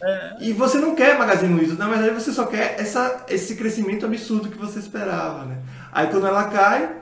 [0.00, 0.36] É.
[0.42, 4.48] E você não quer Magazine Luiza, na verdade você só quer essa, esse crescimento absurdo
[4.48, 5.44] que você esperava.
[5.44, 5.58] Né?
[5.90, 6.94] Aí quando ela cai,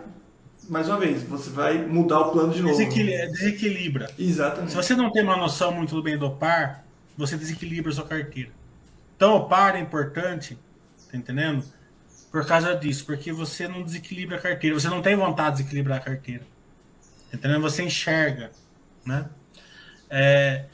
[0.69, 2.77] mais uma vez, você vai mudar o plano de novo.
[2.77, 3.27] Desequilibra.
[3.29, 4.11] desequilibra.
[4.19, 4.71] Exatamente.
[4.71, 6.85] Se você não tem uma noção muito bem do par,
[7.17, 8.51] você desequilibra a sua carteira.
[9.17, 10.59] Então, o par é importante,
[11.11, 11.65] tá entendendo?
[12.31, 15.99] Por causa disso, porque você não desequilibra a carteira, você não tem vontade de desequilibrar
[15.99, 16.45] a carteira.
[17.31, 17.63] Tá entendendo?
[17.63, 18.51] Você enxerga,
[19.05, 19.29] né?
[20.11, 20.65] É,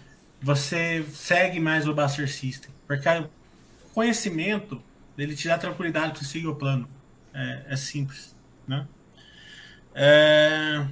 [0.40, 3.28] você segue mais o Buster System, porque o
[3.92, 4.82] conhecimento
[5.18, 6.88] ele te dá tranquilidade para seguir o plano.
[7.34, 8.34] É, é simples,
[8.66, 8.86] né?
[9.94, 10.86] É...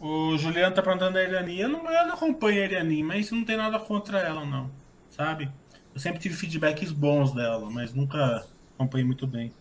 [0.00, 1.60] O Juliano tá perguntando da Eliani.
[1.60, 4.70] Eu não, eu não acompanho a Eliani, mas não tem nada contra ela, não.
[5.10, 5.50] Sabe?
[5.94, 9.52] Eu sempre tive feedbacks bons dela, mas nunca acompanhei muito bem.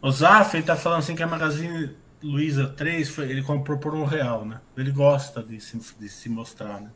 [0.00, 3.94] O Zaf, ele tá falando assim que a Magazine Luiza 3 foi, ele comprou por
[3.94, 4.60] um real, né?
[4.76, 6.90] Ele gosta de se, de se mostrar, né?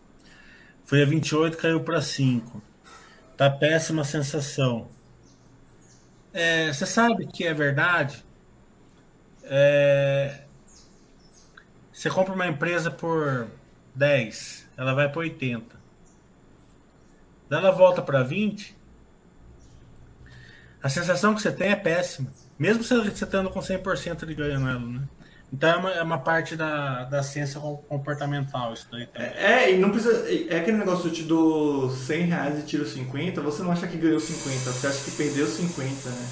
[0.84, 2.62] Foi a 28, caiu para 5.
[3.36, 4.88] Tá péssima sensação.
[6.32, 8.24] É, você sabe que é verdade?
[9.44, 10.42] É,
[11.92, 13.48] você compra uma empresa por
[13.94, 15.76] 10, ela vai para 80.
[17.48, 18.76] Daí ela volta para 20.
[20.82, 22.30] A sensação que você tem é péssima.
[22.58, 25.08] Mesmo você estando com 100% de ganho nela, né?
[25.52, 29.08] Então é uma, é uma, parte da, da ciência comportamental isso daí.
[29.14, 30.26] É, é, e não precisa.
[30.48, 33.96] É aquele negócio, eu te dou 100 reais e tiro 50, você não acha que
[33.96, 36.26] ganhou 50, você acha que perdeu 50, né?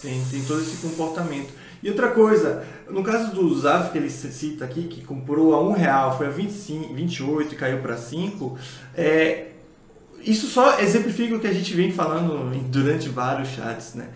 [0.00, 1.52] Tem, tem todo esse comportamento.
[1.82, 5.72] E outra coisa, no caso do Zaf que ele cita aqui, que comprou a 1
[5.72, 8.58] real, foi a 25, 28 e caiu para 5,
[8.94, 9.48] é,
[10.22, 14.08] isso só exemplifica o que a gente vem falando durante vários chats, né?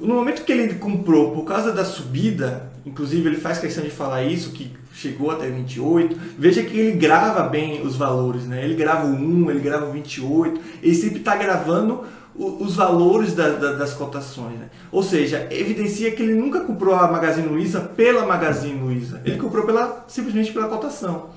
[0.00, 4.24] No momento que ele comprou por causa da subida, inclusive ele faz questão de falar
[4.24, 8.64] isso, que chegou até 28, veja que ele grava bem os valores, né?
[8.64, 13.50] Ele grava o 1, ele grava o 28, ele sempre está gravando os valores da,
[13.50, 14.58] da, das cotações.
[14.58, 14.70] Né?
[14.90, 19.66] Ou seja, evidencia que ele nunca comprou a Magazine Luiza pela Magazine Luiza, ele comprou
[19.66, 21.30] pela, simplesmente pela cotação.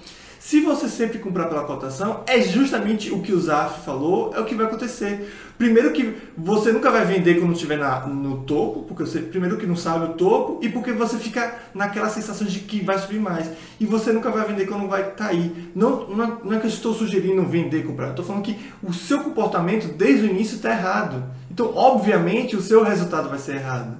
[0.45, 4.45] Se você sempre comprar pela cotação, é justamente o que o Zaf falou, é o
[4.45, 5.34] que vai acontecer.
[5.58, 9.65] Primeiro que você nunca vai vender quando estiver na, no topo, porque você primeiro que
[9.65, 13.49] não sabe o topo e porque você fica naquela sensação de que vai subir mais.
[13.79, 15.71] E você nunca vai vender quando vai cair.
[15.73, 18.60] Não, não, é, não é que eu estou sugerindo vender comprar, eu estou falando que
[18.84, 21.23] o seu comportamento desde o início está errado.
[21.49, 23.97] Então, obviamente, o seu resultado vai ser errado.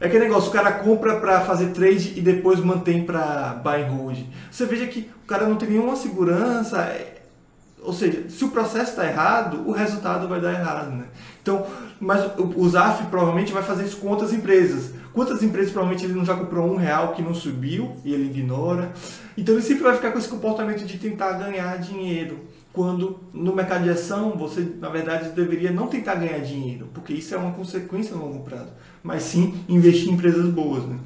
[0.00, 3.90] É aquele negócio, o cara compra para fazer trade e depois mantém para buy and
[3.90, 4.18] hold.
[4.50, 7.22] Você veja que o cara não tem nenhuma segurança, é,
[7.82, 10.90] ou seja, se o processo está errado, o resultado vai dar errado.
[10.90, 11.06] Né?
[11.42, 11.66] Então,
[12.00, 14.92] mas o ZAF provavelmente vai fazer isso com outras empresas.
[15.12, 18.92] Quantas empresas provavelmente ele não já comprou um real que não subiu e ele ignora?
[19.36, 22.40] Então ele sempre vai ficar com esse comportamento de tentar ganhar dinheiro.
[22.72, 27.34] Quando no mercado de ação você, na verdade, deveria não tentar ganhar dinheiro, porque isso
[27.34, 28.70] é uma consequência no longo prazo
[29.02, 30.84] mas sim investir em empresas boas.
[30.84, 30.96] Né?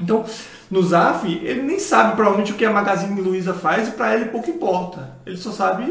[0.00, 0.24] Então,
[0.70, 4.26] no ZAF, ele nem sabe provavelmente o que a Magazine Luiza faz e para ele
[4.26, 5.16] pouco importa.
[5.24, 5.84] Ele só sabe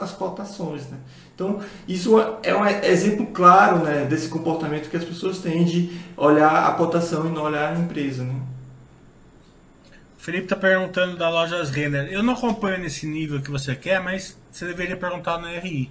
[0.00, 0.88] as cotações.
[0.88, 0.98] Né?
[1.34, 6.66] Então, isso é um exemplo claro né, desse comportamento que as pessoas têm de olhar
[6.66, 8.24] a cotação e não olhar a empresa.
[8.24, 8.34] Né?
[10.16, 12.08] Felipe está perguntando da lojas Renner.
[12.10, 15.88] Eu não acompanho nesse nível que você quer, mas você deveria perguntar no RI.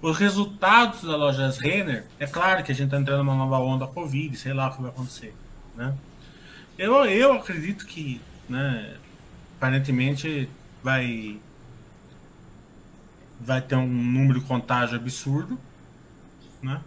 [0.00, 3.86] Os resultados da lojas Renner, é claro que a gente está entrando numa nova onda
[3.86, 5.34] Covid, sei lá o que vai acontecer.
[5.74, 5.94] Né?
[6.78, 8.96] Eu, eu acredito que, né,
[9.56, 10.48] aparentemente,
[10.82, 11.38] vai,
[13.40, 15.58] vai ter um número de contágio absurdo,
[16.62, 16.80] né?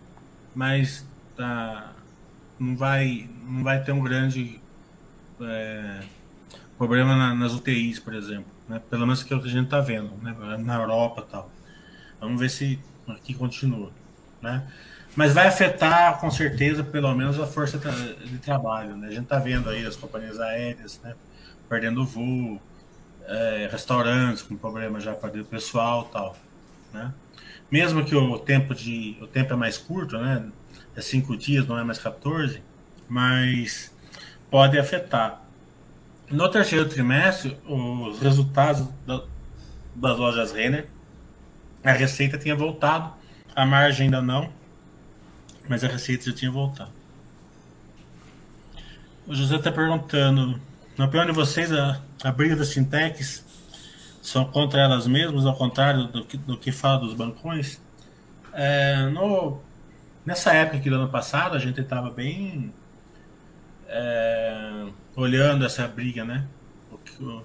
[0.54, 1.92] mas tá,
[2.60, 4.60] não, vai, não vai ter um grande.
[5.42, 6.02] É,
[6.80, 8.46] problema na, nas UTIs, por exemplo.
[8.68, 8.82] Né?
[8.90, 10.34] Pelo menos que é o que a gente está vendo, né?
[10.58, 11.52] na Europa e tal.
[12.22, 12.80] Vamos ver se
[13.14, 13.92] aqui continua.
[14.42, 14.66] Né?
[15.16, 18.96] Mas vai afetar, com certeza, pelo menos a força de trabalho.
[18.96, 19.08] Né?
[19.08, 21.16] A gente está vendo aí as companhias aéreas né?
[21.68, 22.62] perdendo voo,
[23.26, 26.36] é, restaurantes com problema já para o pessoal tal.
[26.94, 27.14] Né?
[27.72, 30.50] Mesmo que o tempo, de, o tempo é mais curto, né?
[30.96, 32.62] é cinco dias, não é mais 14,
[33.08, 33.94] mas
[34.50, 35.42] pode afetar.
[36.30, 39.24] No terceiro trimestre, os resultados da,
[39.96, 40.88] das lojas Renner,
[41.84, 43.14] a receita tinha voltado,
[43.56, 44.52] a margem ainda não,
[45.68, 46.92] mas a receita já tinha voltado.
[49.28, 50.60] O José está perguntando,
[50.98, 53.46] na opinião de vocês, a, a briga das fintechs
[54.22, 57.80] são contra elas mesmas, ao contrário do que, do que fala dos bancões?
[58.54, 59.62] É, no,
[60.26, 62.74] nessa época aqui do ano passado, a gente estava bem
[63.88, 66.46] é, olhando essa briga, né?
[66.92, 67.44] O o,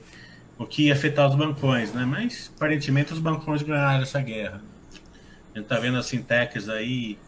[0.59, 2.05] o que ia afetar os bancões, né?
[2.05, 4.63] Mas aparentemente os bancões ganharam essa guerra.
[5.55, 7.19] A gente tá vendo as fintechs aí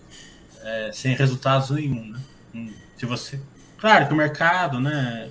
[0.62, 2.21] é, sem resultados nenhum, né?
[2.55, 3.41] Hum, se você,
[3.79, 5.31] claro que o mercado, né?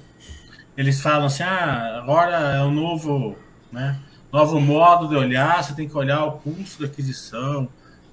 [0.77, 3.37] Eles falam assim, ah, agora é o um novo,
[3.71, 3.97] né?
[4.31, 7.69] Novo modo de olhar, você tem que olhar o pulso da aquisição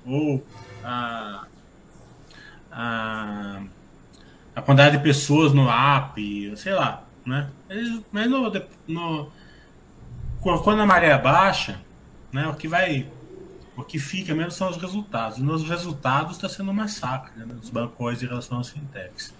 [0.06, 0.44] ou
[0.84, 1.46] a,
[2.70, 3.62] a
[4.54, 7.48] a quantidade de pessoas no app, sei lá, né?
[8.10, 8.52] Mas no,
[8.86, 9.32] no,
[10.42, 11.80] quando a maré baixa,
[12.32, 13.06] né, o que vai,
[13.76, 15.38] o que fica mesmo são os resultados.
[15.38, 19.32] E nos resultados está sendo um massacre né, dos bancos em relação às fintechs.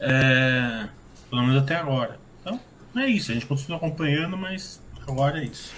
[0.00, 0.88] É,
[1.28, 2.18] pelo menos até agora.
[2.40, 2.58] Então,
[2.96, 3.30] é isso.
[3.30, 5.72] A gente continua acompanhando, mas agora é isso.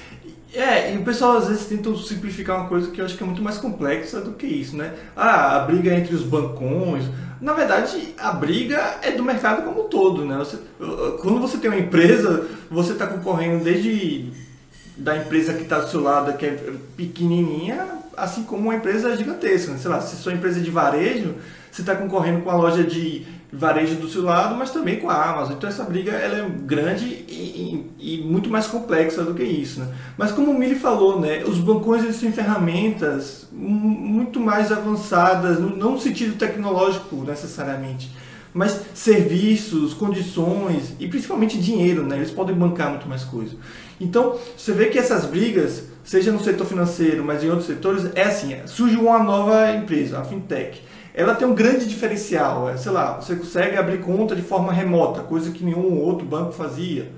[0.55, 3.27] É, e o pessoal às vezes tenta simplificar uma coisa que eu acho que é
[3.27, 4.95] muito mais complexa do que isso, né?
[5.15, 7.05] Ah, a briga entre os bancões.
[7.41, 10.37] Na verdade, a briga é do mercado como um todo, né?
[10.39, 10.59] Você,
[11.21, 14.33] quando você tem uma empresa, você está concorrendo desde
[14.97, 17.87] da empresa que está do seu lado, que é pequenininha,
[18.17, 19.73] assim como uma empresa gigantesca.
[19.73, 19.79] Né?
[19.79, 21.37] Sei lá, se sua empresa de varejo,
[21.71, 25.31] você está concorrendo com a loja de varejo do seu lado, mas também com a
[25.31, 25.55] Amazon.
[25.55, 29.81] Então essa briga ela é grande e, e, e muito mais complexa do que isso.
[29.81, 29.89] Né?
[30.17, 35.93] Mas como o Mili falou, né, os bancões eles têm ferramentas muito mais avançadas, não
[35.93, 38.11] no sentido tecnológico necessariamente,
[38.53, 42.05] mas serviços, condições e principalmente dinheiro.
[42.05, 42.17] Né?
[42.17, 43.57] Eles podem bancar muito mais coisa.
[43.99, 48.25] Então você vê que essas brigas, seja no setor financeiro, mas em outros setores, é
[48.25, 50.88] assim, surge uma nova empresa, a fintech
[51.19, 52.71] ela tem um grande diferencial.
[52.71, 56.53] É, sei lá, você consegue abrir conta de forma remota, coisa que nenhum outro banco
[56.53, 57.11] fazia.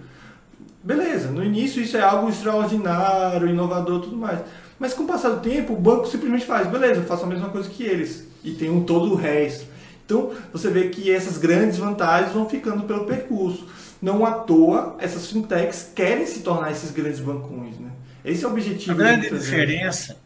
[0.82, 4.40] Beleza, no início isso é algo extraordinário, inovador tudo mais.
[4.78, 7.50] Mas com o passar do tempo, o banco simplesmente faz, beleza, eu faço a mesma
[7.50, 8.26] coisa que eles.
[8.42, 9.66] E tem um todo o resto.
[10.06, 13.66] Então, você vê que essas grandes vantagens vão ficando pelo percurso.
[14.00, 17.78] Não à toa, essas fintechs querem se tornar esses grandes bancões.
[17.78, 17.90] Né?
[18.24, 18.92] Esse é o objetivo.
[18.92, 20.16] A grande diferença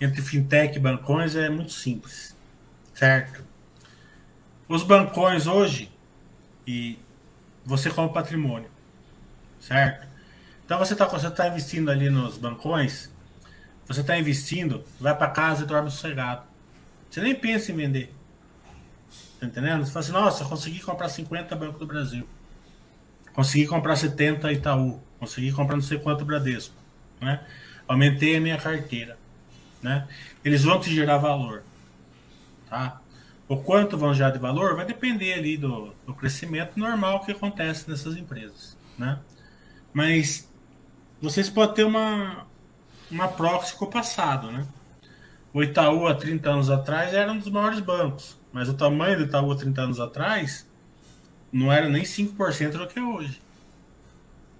[0.00, 2.36] entre fintech e bancões é muito simples,
[2.94, 3.44] certo?
[4.68, 5.90] Os bancões hoje,
[6.66, 6.98] e
[7.64, 8.70] você como patrimônio,
[9.60, 10.06] certo?
[10.64, 13.10] Então você está você tá investindo ali nos bancões,
[13.86, 16.42] você está investindo, vai para casa e dorme sossegado.
[17.10, 18.14] Você nem pensa em vender.
[19.40, 19.84] Tá entendendo?
[19.84, 22.28] Você fala assim, nossa, consegui comprar 50 Banco do Brasil.
[23.32, 25.00] Consegui comprar 70 Itaú.
[25.18, 26.74] Consegui comprar não sei quanto Bradesco.
[27.18, 27.40] Né?
[27.86, 29.17] Aumentei a minha carteira
[29.82, 30.06] né?
[30.44, 31.62] Eles vão te gerar valor,
[32.68, 33.00] tá?
[33.48, 37.88] O quanto vão gerar de valor vai depender ali do, do crescimento normal que acontece
[37.88, 39.18] nessas empresas, né?
[39.92, 40.48] Mas
[41.20, 42.46] vocês podem ter uma,
[43.10, 44.66] uma proxy com o passado, né?
[45.52, 49.24] O Itaú há 30 anos atrás era um dos maiores bancos, mas o tamanho do
[49.24, 50.68] Itaú há 30 anos atrás
[51.50, 53.40] não era nem 5% do que é hoje.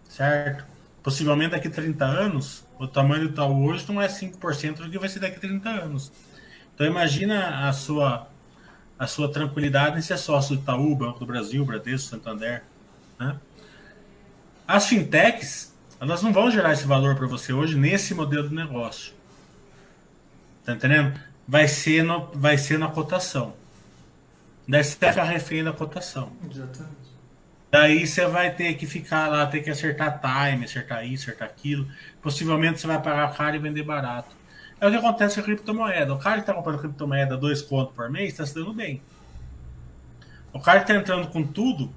[0.08, 0.64] Certo?
[1.02, 4.98] Possivelmente daqui a 30 anos o tamanho do Itaú hoje não é 5% do que
[4.98, 6.12] vai ser daqui a 30 anos.
[6.74, 8.28] Então imagina a sua
[8.98, 12.64] a sua tranquilidade em ser sócio do Itaú, Banco do Brasil, Bradesco, Santander.
[13.18, 13.38] Né?
[14.66, 19.14] As fintechs, elas não vão gerar esse valor para você hoje nesse modelo de negócio.
[20.64, 21.18] Tá entendendo?
[21.46, 23.54] Vai ser, no, vai ser na cotação.
[24.66, 26.32] Daí você ficar refém da cotação.
[26.50, 26.97] Exatamente.
[27.70, 31.86] Daí você vai ter que ficar lá, ter que acertar time, acertar isso, acertar aquilo.
[32.22, 34.34] Possivelmente você vai pagar caro e vender barato.
[34.80, 36.14] É o que acontece com a criptomoeda.
[36.14, 39.02] O cara que está comprando criptomoeda dois contos por mês está se dando bem.
[40.52, 41.92] O cara que está entrando com tudo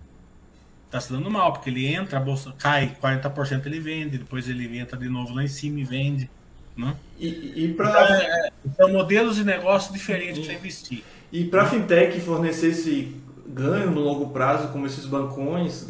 [0.87, 4.77] está se dando mal, porque ele entra, a bolsa cai 40%, ele vende, depois ele
[4.77, 6.29] entra de novo lá em cima e vende.
[6.75, 6.95] Né?
[7.17, 11.03] E, e para então, é, são modelos de negócio diferentes para investir.
[11.31, 13.15] E para a fintech fornecer esse
[13.47, 15.87] ganho no longo prazo, como esses bancões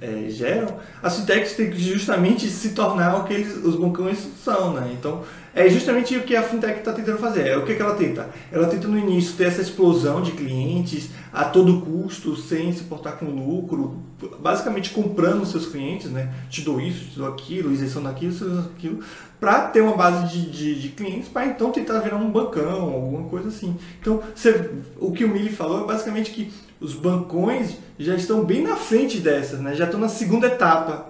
[0.00, 4.72] é, geram, as fintechs têm que justamente se tornar o que eles, os bancões são,
[4.74, 4.94] né?
[4.98, 5.22] Então,
[5.56, 7.48] é justamente o que a fintech está tentando fazer.
[7.48, 8.28] É o que, que ela tenta?
[8.52, 13.16] Ela tenta no início ter essa explosão de clientes a todo custo, sem se portar
[13.16, 13.96] com lucro,
[14.38, 16.30] basicamente comprando seus clientes, né?
[16.50, 19.00] Te dou isso, te dou aquilo, isenção daquilo, isenção daquilo,
[19.40, 23.26] para ter uma base de, de, de clientes, para então tentar virar um bancão, alguma
[23.30, 23.78] coisa assim.
[23.98, 28.62] Então, você, o que o Mili falou é basicamente que os bancões já estão bem
[28.62, 29.74] na frente dessas, né?
[29.74, 31.06] já estão na segunda etapa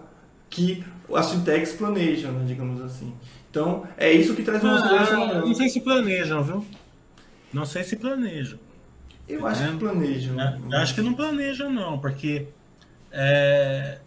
[0.49, 2.45] que as fintechs planejam, né?
[2.47, 3.13] digamos assim.
[3.57, 6.67] Então, é isso que traz uma segurança ah, Não sei se planejam, viu?
[7.51, 8.59] Não sei se planejam.
[9.27, 10.39] Eu tá acho que planejam.
[10.39, 12.49] É, eu acho que não planejam, não, porque
[13.11, 13.99] é,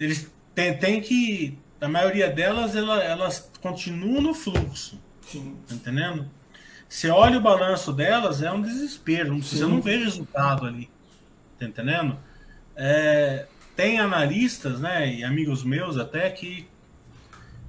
[0.00, 1.56] eles têm, têm que.
[1.80, 5.00] A maioria delas, elas, elas continuam no fluxo.
[5.22, 5.54] Sim.
[5.68, 6.28] Tá entendendo?
[6.88, 9.36] Você olha o balanço delas, é um desespero.
[9.36, 9.56] Sim.
[9.56, 10.90] Você não vê resultado ali.
[11.60, 12.18] Tá entendendo?
[12.74, 13.46] É,
[13.76, 16.66] tem analistas, né, e amigos meus até, que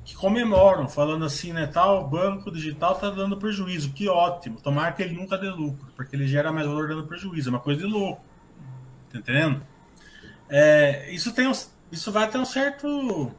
[0.10, 4.60] que comemoram, falando assim, né, tal banco digital tá dando prejuízo, que ótimo.
[4.60, 7.60] Tomara que ele nunca dê lucro, porque ele gera mais valor dando prejuízo, é uma
[7.60, 8.20] coisa de louco.
[9.12, 9.62] Tá entendendo?
[10.50, 11.52] É, isso tem
[11.92, 13.32] isso vai ter um certo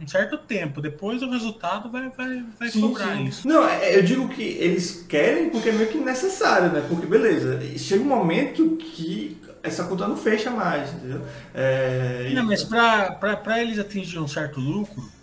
[0.00, 0.80] um certo tempo.
[0.80, 3.24] Depois o resultado vai, vai, vai sim, cobrar sim.
[3.26, 3.46] isso.
[3.46, 6.84] Não, é, eu digo que eles querem porque é meio que necessário, né?
[6.88, 11.22] Porque beleza, chega um momento que essa conta não fecha mais, entendeu?
[11.54, 15.14] É, não, mas para eles atingirem um certo lucro,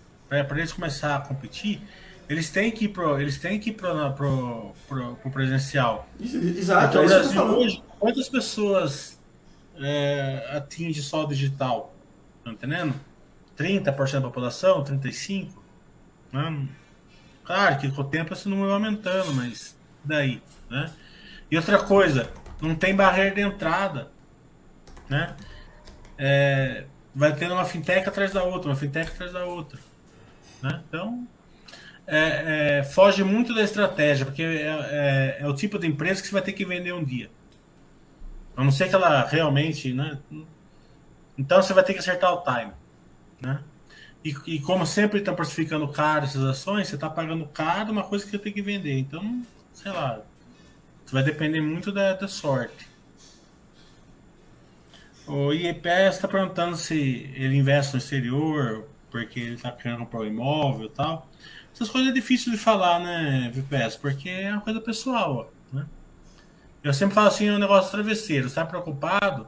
[0.41, 1.81] para eles começar a competir,
[2.29, 6.07] eles têm que ir pro, eles têm que pro, pro, pro, pro presencial.
[6.19, 6.87] Exato.
[6.87, 9.21] Então, é Brasil hoje, quantas pessoas
[9.77, 11.93] é, atinge só o digital?
[12.43, 12.95] Tá entendendo?
[13.57, 15.49] 30% da população, 35%?
[16.31, 16.67] Né?
[17.43, 20.89] Claro que com o tempo esse número vai aumentando, mas daí, né?
[21.51, 22.31] E outra coisa,
[22.61, 24.09] não tem barreira de entrada,
[25.09, 25.35] né?
[26.17, 29.77] É, vai tendo uma fintech atrás da outra, uma fintech atrás da outra.
[30.63, 30.81] Né?
[30.87, 31.27] Então,
[32.07, 36.27] é, é, foge muito da estratégia, porque é, é, é, o tipo de empresa que
[36.27, 37.29] você vai ter que vender um dia.
[38.55, 39.93] A não ser que ela realmente.
[39.93, 40.17] Né?
[41.37, 42.71] Então você vai ter que acertar o time.
[43.41, 43.59] Né?
[44.23, 48.23] E, e como sempre está precificando caro essas ações, você está pagando caro uma coisa
[48.23, 48.97] que você tem que vender.
[48.97, 49.43] Então,
[49.73, 50.21] sei lá,
[51.11, 52.87] vai depender muito da, da sorte.
[55.27, 60.25] O IEPS está perguntando se ele investe no exterior, porque ele está querendo comprar um
[60.25, 61.29] imóvel e tal.
[61.71, 65.85] Essas coisas é difícil de falar, né, VPS, porque é uma coisa pessoal, né?
[66.83, 69.47] Eu sempre falo assim, é um negócio travesseiro, está preocupado?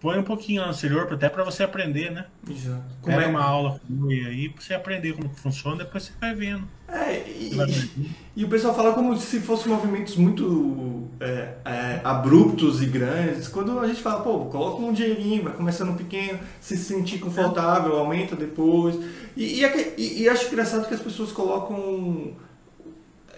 [0.00, 2.24] Põe um pouquinho lá no exterior, até para você aprender, né?
[2.48, 2.82] Exato.
[3.04, 3.26] Pega é?
[3.26, 3.80] uma aula
[4.26, 6.66] aí para você aprender como que funciona, depois você vai vendo.
[6.88, 12.82] É, e, e, e, o pessoal fala como se fossem movimentos muito é, é, abruptos
[12.82, 13.46] e grandes.
[13.46, 18.34] Quando a gente fala, pô, coloca um dinheirinho, vai começando pequeno, se sentir confortável, aumenta
[18.34, 18.98] depois.
[19.36, 22.32] E, e, e acho engraçado que as pessoas colocam.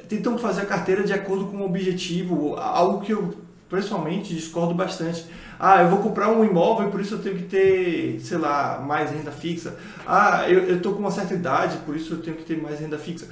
[0.09, 3.37] tentam fazer a carteira de acordo com o objetivo, algo que eu
[3.69, 5.27] pessoalmente discordo bastante
[5.65, 8.83] ah, eu vou comprar um imóvel e por isso eu tenho que ter, sei lá,
[8.85, 9.77] mais renda fixa.
[10.05, 12.99] Ah, eu estou com uma certa idade, por isso eu tenho que ter mais renda
[12.99, 13.29] fixa.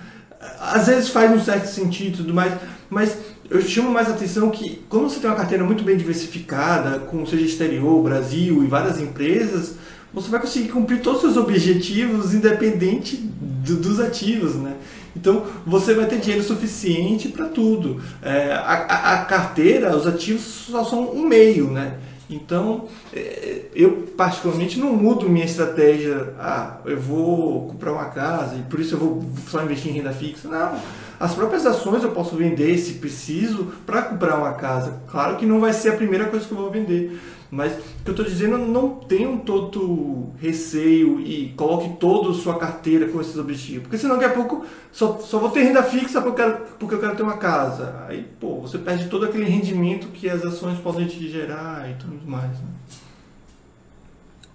[0.60, 2.54] Às vezes faz um certo sentido e tudo mais,
[2.88, 3.18] mas
[3.50, 7.44] eu chamo mais atenção que quando você tem uma carteira muito bem diversificada, com seja
[7.44, 9.74] exterior, Brasil e várias empresas,
[10.14, 14.76] você vai conseguir cumprir todos os seus objetivos independente do, dos ativos, né?
[15.16, 18.00] Então você vai ter dinheiro suficiente para tudo.
[18.22, 21.98] É, a, a, carteira, os ativos só são um meio, né?
[22.30, 26.34] Então, é, eu particularmente não mudo minha estratégia.
[26.38, 30.12] Ah, eu vou comprar uma casa e por isso eu vou só investir em renda
[30.12, 30.48] fixa.
[30.48, 30.78] Não.
[31.18, 35.02] As próprias ações eu posso vender se preciso para comprar uma casa.
[35.10, 37.20] Claro que não vai ser a primeira coisa que eu vou vender.
[37.50, 42.56] Mas o que eu estou dizendo, não tenham todo receio e coloque toda a sua
[42.56, 43.82] carteira com esses objetivos.
[43.82, 46.94] Porque senão daqui a pouco só, só vou ter renda fixa porque eu, quero, porque
[46.94, 48.04] eu quero ter uma casa.
[48.08, 52.20] Aí, pô, você perde todo aquele rendimento que as ações podem te gerar e tudo
[52.24, 52.50] mais.
[52.50, 52.68] Né?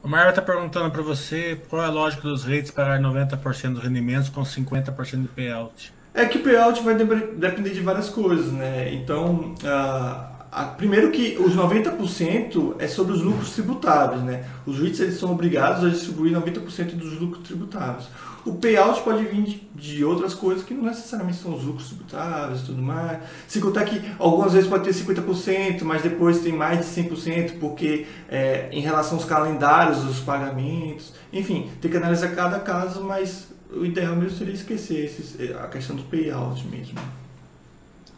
[0.01, 3.83] O Mário está perguntando para você qual é a lógica dos rates pagar 90% dos
[3.83, 5.91] rendimentos com 50% de payout.
[6.13, 8.93] É que o payout vai depender de várias coisas, né?
[8.93, 14.45] Então, uh, a, primeiro que os 90% é sobre os lucros tributáveis, né?
[14.65, 18.07] Os REITs eles são obrigados a distribuir 90% dos lucros tributáveis.
[18.45, 22.65] O payout pode vir de, outras coisas que não necessariamente são os lucros tributáveis e
[22.65, 23.19] tudo mais.
[23.47, 28.05] Se contar que algumas vezes pode ter 50%, mas depois tem mais de 100%, porque
[28.29, 31.11] é, em relação aos calendários dos pagamentos.
[31.33, 35.95] Enfim, tem que analisar cada caso, mas o ideal mesmo seria esquecer esses, a questão
[35.95, 36.99] do payout mesmo.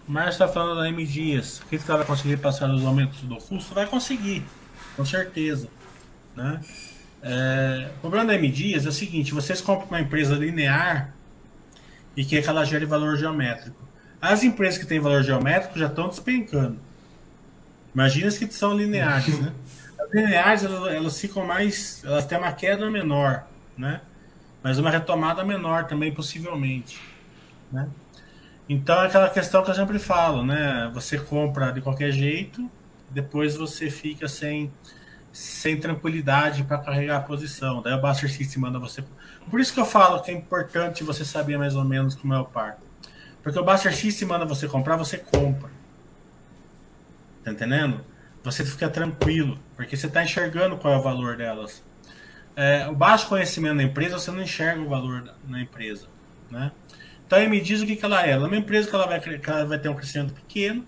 [0.08, 1.60] Márcio está falando da M Dias.
[1.60, 3.76] O que ela vai conseguir passar os aumentos do custo?
[3.76, 4.44] Vai conseguir,
[4.96, 5.68] com certeza.
[6.36, 6.62] Né?
[7.22, 11.14] É, o problema da M Dias é o seguinte: vocês compram uma empresa linear
[12.16, 13.86] e quer que ela gere valor geométrico.
[14.22, 16.80] As empresas que têm valor geométrico já estão despencando.
[17.94, 19.52] Imagina as que são lineares, né?
[20.00, 23.46] As lineares elas, elas, ficam mais, elas têm uma queda menor,
[23.78, 24.00] né?
[24.64, 27.02] Mas uma retomada menor também possivelmente,
[27.72, 27.90] né?
[28.70, 30.92] Então é aquela questão que eu sempre falo, né?
[30.94, 32.70] Você compra de qualquer jeito,
[33.10, 34.72] depois você fica sem
[35.32, 37.82] sem tranquilidade para carregar a posição.
[37.84, 39.04] Daí o Buster System manda você.
[39.50, 42.40] Por isso que eu falo que é importante você saber mais ou menos como é
[42.40, 42.80] o par.
[43.44, 45.70] Porque o Buster System manda você comprar, você compra.
[47.44, 48.04] Tá entendendo?
[48.44, 51.84] Você fica tranquilo, porque você está enxergando qual é o valor delas.
[52.56, 56.08] É, o baixo conhecimento da empresa, você não enxerga o valor na empresa.
[56.50, 56.72] Né?
[57.28, 58.32] Então aí me diz o que, que ela é.
[58.32, 60.86] Ela é uma empresa que ela, vai, que ela vai ter um crescimento pequeno,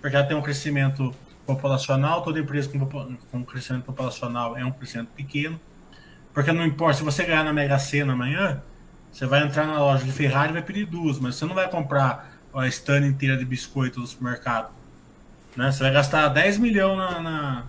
[0.00, 1.14] porque ela tem um crescimento
[1.46, 5.60] populacional, toda empresa com, com crescimento populacional é um crescimento pequeno.
[6.32, 8.62] Porque não importa, se você ganhar na Mega Sena amanhã,
[9.12, 11.68] você vai entrar na loja de Ferrari e vai pedir duas, mas você não vai
[11.68, 14.70] comprar a stand inteira de biscoito do supermercado.
[15.54, 15.70] Né?
[15.70, 17.64] Você vai gastar 10 milhões na, na,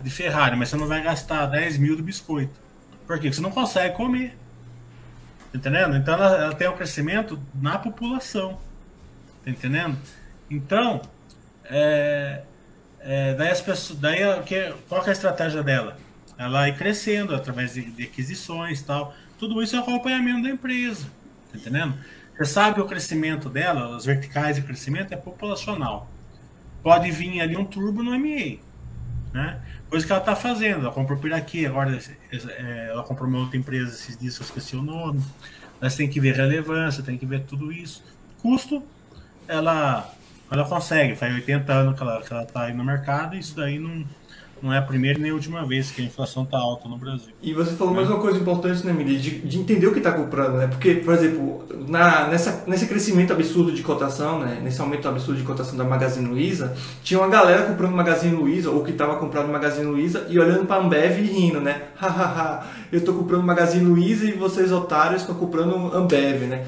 [0.00, 2.52] de Ferrari, mas você não vai gastar 10 mil de biscoito.
[3.04, 3.22] Por quê?
[3.24, 4.36] Porque você não consegue comer.
[5.56, 5.96] Entendendo?
[5.96, 8.60] Então ela, ela tem um crescimento na população.
[9.42, 9.96] Tá entendendo?
[10.50, 11.00] Então,
[11.64, 12.42] é,
[13.00, 15.96] é, daí as pessoas, daí que, qual que é a estratégia dela?
[16.36, 19.14] Ela ir crescendo através de, de aquisições tal.
[19.38, 21.06] Tudo isso é acompanhamento da empresa,
[21.50, 21.94] tá entendendo?
[22.36, 26.10] Você sabe que o crescimento dela, as verticais de crescimento é populacional.
[26.82, 28.58] Pode vir ali um turbo no MA,
[29.36, 29.60] né?
[29.90, 30.80] Coisa que ela está fazendo.
[30.84, 31.96] Ela comprou Piraquê, agora
[32.32, 35.22] é, ela comprou uma outra empresa esses dias, eu esqueci o nome.
[35.80, 38.02] Mas tem que ver relevância, tem que ver tudo isso.
[38.40, 38.82] Custo,
[39.46, 40.10] ela
[40.50, 43.56] ela consegue, faz 80 anos que ela, que ela tá aí no mercado e isso
[43.56, 44.04] daí não,
[44.62, 47.28] não é a primeira nem a última vez que a inflação está alta no Brasil.
[47.42, 49.18] E você falou mais uma coisa importante, né, Mili?
[49.18, 50.66] De, de, entender o que está comprando, né?
[50.66, 54.60] Porque, por exemplo, na, nessa, nesse crescimento absurdo de cotação, né?
[54.62, 58.82] Nesse aumento absurdo de cotação da Magazine Luiza, tinha uma galera comprando Magazine Luiza, ou
[58.82, 61.82] que estava comprando Magazine Luiza, e olhando para a Ambev e rindo, né?
[61.96, 66.66] Hahaha, eu estou comprando Magazine Luiza e vocês otários estão comprando Ambev, né?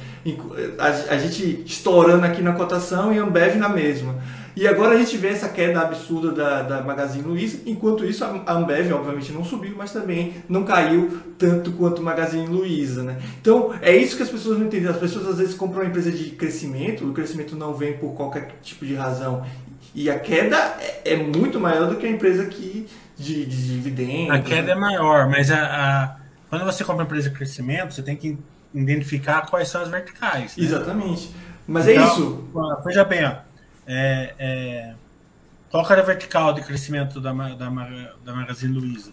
[0.79, 4.15] A, a gente estourando aqui na cotação e Ambev na mesma.
[4.59, 8.53] E agora a gente vê essa queda absurda da, da Magazine Luiza, enquanto isso a
[8.53, 13.19] Ambev obviamente não subiu, mas também não caiu tanto quanto o Magazine Luiza, né?
[13.41, 14.89] Então é isso que as pessoas não entendem.
[14.89, 18.49] As pessoas às vezes compram uma empresa de crescimento, o crescimento não vem por qualquer
[18.61, 19.47] tipo de razão.
[19.95, 24.35] E a queda é, é muito maior do que a empresa que de, de dividendos.
[24.35, 24.73] A queda né?
[24.73, 26.17] é maior, mas a, a,
[26.51, 28.37] quando você compra uma empresa de crescimento, você tem que
[28.75, 30.57] identificar quais são as verticais.
[30.57, 30.65] Né?
[30.65, 31.31] Exatamente.
[31.65, 32.49] Mas é então, é isso.
[32.85, 33.48] Veja bem, ó,
[33.91, 34.95] é, é,
[35.71, 37.71] qual era a vertical de crescimento da, da,
[38.23, 39.13] da Magazine Luiza?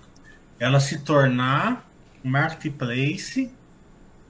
[0.60, 1.90] Ela se tornar
[2.22, 3.52] marketplace,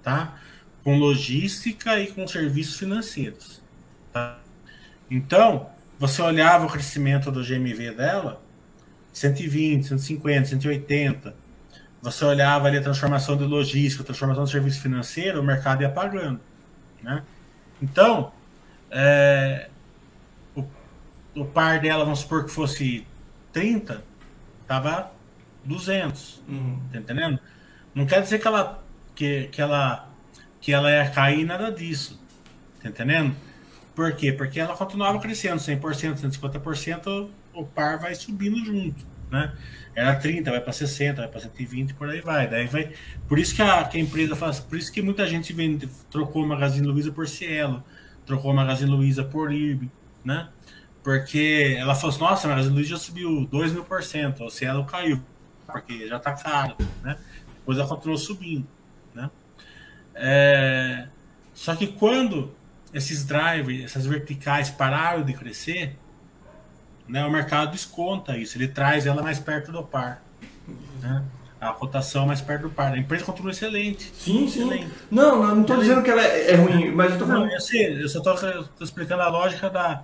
[0.03, 0.37] tá?
[0.83, 3.63] Com logística e com serviços financeiros.
[4.13, 4.37] Tá?
[5.09, 5.67] Então,
[5.97, 8.39] você olhava o crescimento do GMV dela,
[9.13, 11.35] 120, 150, 180.
[12.03, 15.89] Você olhava ali a transformação de logística, a transformação de serviço financeiro, o mercado ia
[15.89, 16.39] pagando.
[17.01, 17.23] Né?
[17.81, 18.31] Então,
[18.91, 19.69] é,
[21.35, 23.05] o par dela, vamos supor que fosse
[23.51, 24.03] 30,
[24.67, 25.11] tava
[25.63, 26.41] 200.
[26.47, 26.79] Uhum.
[26.91, 27.39] Tá entendendo?
[27.93, 28.83] Não quer dizer que ela,
[29.13, 30.09] que, que, ela,
[30.61, 32.19] que ela ia cair nada disso.
[32.81, 33.35] Tá entendendo?
[33.93, 34.31] Por quê?
[34.33, 39.53] Porque ela continuava crescendo 100%, 150%, o par vai subindo junto, né?
[39.95, 42.49] Era 30, vai para 60, vai para 120, por aí vai.
[42.49, 42.91] Daí vai.
[43.29, 46.43] Por isso que a, que a empresa faz, por isso que muita gente vende, trocou
[46.43, 47.81] o Magazine Luiza por Cielo,
[48.25, 49.89] trocou o Magazine Luiza por IRB,
[50.23, 50.49] né?
[51.05, 54.65] Porque ela falou assim, nossa, mas a Luiz já subiu 2 mil por cento, se
[54.65, 55.21] ela caiu,
[55.67, 57.15] porque já está caro, né?
[57.59, 58.67] Depois ela continuou subindo,
[59.13, 59.29] né?
[60.15, 61.07] É...
[61.53, 62.51] Só que quando
[62.91, 65.95] esses drivers, essas verticais pararam de crescer,
[67.07, 70.23] né, o mercado desconta isso, ele traz ela mais perto do par.
[71.03, 71.23] Né?
[71.61, 72.93] a cotação mais perto do par.
[72.93, 74.11] A empresa continua excelente.
[74.13, 74.85] Sim, excelente.
[74.85, 74.91] sim.
[75.09, 77.45] Não, não, estou dizendo que ela é, é ruim, mas eu estou falando.
[77.45, 80.03] Não, eu sei, eu só estou explicando a lógica da,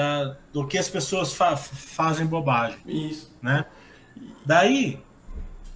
[0.00, 2.78] da, do que as pessoas fa fazem bobagem.
[2.86, 3.30] Isso.
[3.42, 3.66] Né?
[4.46, 4.98] Daí,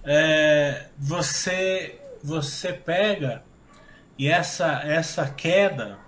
[0.03, 3.43] é, você, você pega
[4.17, 5.99] e essa, essa queda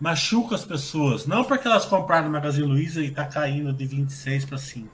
[0.00, 1.26] machuca as pessoas.
[1.26, 4.88] Não porque elas compraram no Magazine Luiza e está caindo de 26 para 5.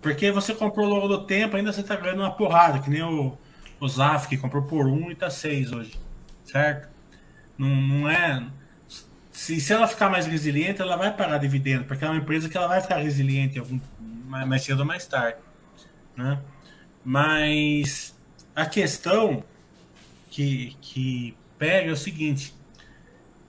[0.00, 3.36] Porque você comprou logo do tempo, ainda você está ganhando uma porrada, que nem o,
[3.78, 6.00] o Zaf, que comprou por 1 e está 6 hoje.
[6.44, 6.88] Certo?
[7.58, 8.46] Não, não é.
[9.36, 12.56] Se, se ela ficar mais resiliente, ela vai pagar dividendo, porque é uma empresa que
[12.56, 13.78] ela vai ficar resiliente algum,
[14.26, 15.36] mais cedo ou mais tarde.
[16.16, 16.40] Né?
[17.04, 18.18] Mas
[18.54, 19.44] a questão
[20.30, 22.54] que, que pega é o seguinte: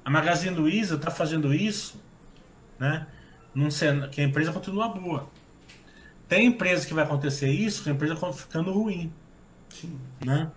[0.04, 2.04] a Magazine Luiza está fazendo isso,
[2.78, 3.08] né?
[3.56, 3.70] Num
[4.12, 5.32] que a empresa continua boa.
[6.28, 9.14] Tem empresa que vai acontecer isso, que a empresa ficando ruim.
[9.70, 9.98] Sim.
[10.24, 10.52] Né?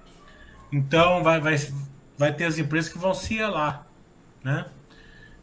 [0.72, 1.54] Então vai, vai,
[2.18, 3.86] vai ter as empresas que vão se elar.
[4.42, 4.66] Né?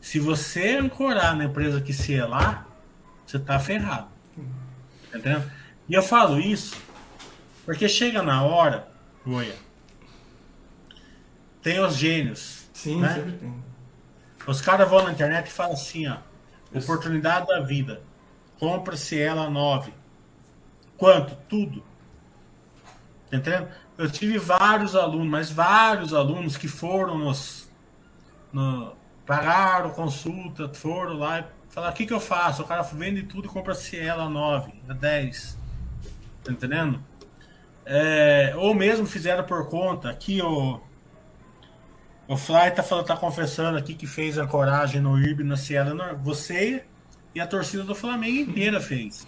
[0.07, 2.65] Se você ancorar na empresa que se elar,
[3.25, 4.07] você está ferrado.
[5.13, 5.43] Entendeu?
[5.89, 6.77] E eu falo isso
[7.65, 8.87] porque chega na hora,
[9.25, 9.53] Goia,
[11.61, 12.69] tem os gênios.
[12.71, 13.15] Sim, né?
[13.15, 13.63] sempre tem.
[14.47, 16.19] Os caras vão na internet e falam assim, ó.
[16.73, 18.01] Oportunidade da vida.
[18.57, 19.93] Compra-se ela 9.
[20.95, 21.35] Quanto?
[21.49, 21.83] Tudo.
[23.29, 23.67] Tá entendendo?
[23.97, 27.69] Eu tive vários alunos, mas vários alunos que foram nos.
[28.53, 28.95] No,
[29.27, 32.63] pagaram consulta, foram lá e falaram: o que, que eu faço?
[32.63, 35.57] O cara vende tudo e compra-se ela 9, 10.
[36.43, 37.03] Tá entendendo?
[37.85, 40.09] É, ou mesmo fizeram por conta.
[40.09, 40.79] Aqui o,
[42.27, 45.97] o Fly tá, falando, tá confessando aqui que fez a coragem no IRB na Cielo.
[46.23, 46.85] Você
[47.35, 49.27] e a torcida do Flamengo inteira fez.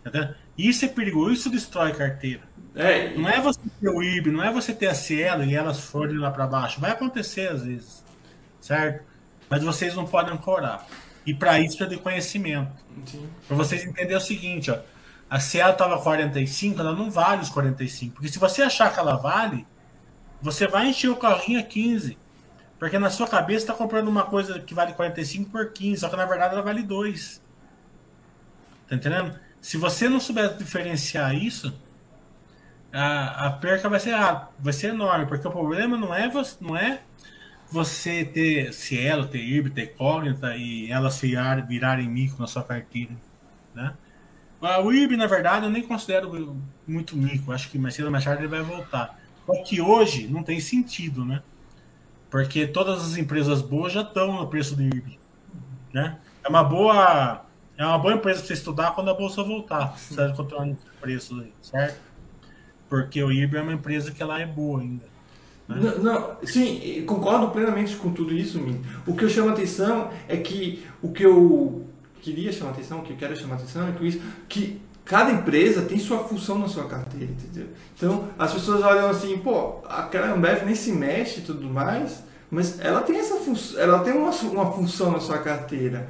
[0.00, 0.34] Entendeu?
[0.56, 2.42] Isso é perigoso, isso destrói carteira.
[2.74, 5.80] É, não é você ter o IRB, não é você ter a Cielo e elas
[5.80, 6.80] forem lá para baixo.
[6.80, 8.04] Vai acontecer às vezes,
[8.62, 9.04] certo?
[9.50, 10.86] Mas vocês não podem ancorar.
[11.26, 12.72] E para isso é de conhecimento.
[13.46, 14.78] Para vocês entenderem o seguinte, ó.
[15.28, 18.14] A Cielo tava 45, ela não vale os 45.
[18.14, 19.66] Porque se você achar que ela vale,
[20.40, 22.18] você vai encher o carrinho a 15.
[22.78, 26.16] Porque na sua cabeça está comprando uma coisa que vale 45 por 15, só que
[26.16, 27.42] na verdade ela vale 2.
[28.88, 29.38] Tá entendendo?
[29.60, 31.72] Se você não souber diferenciar isso,
[32.92, 36.56] a, a perca vai ser, ah, vai ser enorme, porque o problema não é você,
[36.60, 37.00] não é
[37.72, 43.12] você ter Cielo, ter IRB, ter Cognita e elas virar, virarem mico na sua carteira.
[43.74, 43.94] Né?
[44.84, 46.56] O IRB, na verdade, eu nem considero
[46.86, 47.50] muito mico.
[47.50, 49.18] Acho que mais cedo ou mais tarde ele vai voltar.
[49.46, 51.42] Só que hoje não tem sentido, né?
[52.30, 55.18] Porque todas as empresas boas já estão no preço do IRB.
[55.92, 56.18] Né?
[56.44, 57.44] É uma boa.
[57.76, 59.98] É uma boa empresa para você estudar quando a bolsa voltar.
[59.98, 62.00] Você vai continuar no preço aí, certo?
[62.88, 65.11] Porque o IRB é uma empresa que ela é boa ainda.
[65.76, 65.92] Né?
[65.96, 68.60] Não, não, sim, concordo plenamente com tudo isso.
[69.06, 71.86] O que eu chamo a atenção é que o que eu
[72.20, 74.80] queria chamar a atenção, o que eu quero chamar a atenção é que isso, que
[75.04, 77.68] cada empresa tem sua função na sua carteira, entendeu?
[77.96, 82.78] Então, as pessoas olham assim, pô, aquela Ambev nem se mexe e tudo mais, mas
[82.80, 86.08] ela tem essa função, ela tem uma, uma função na sua carteira.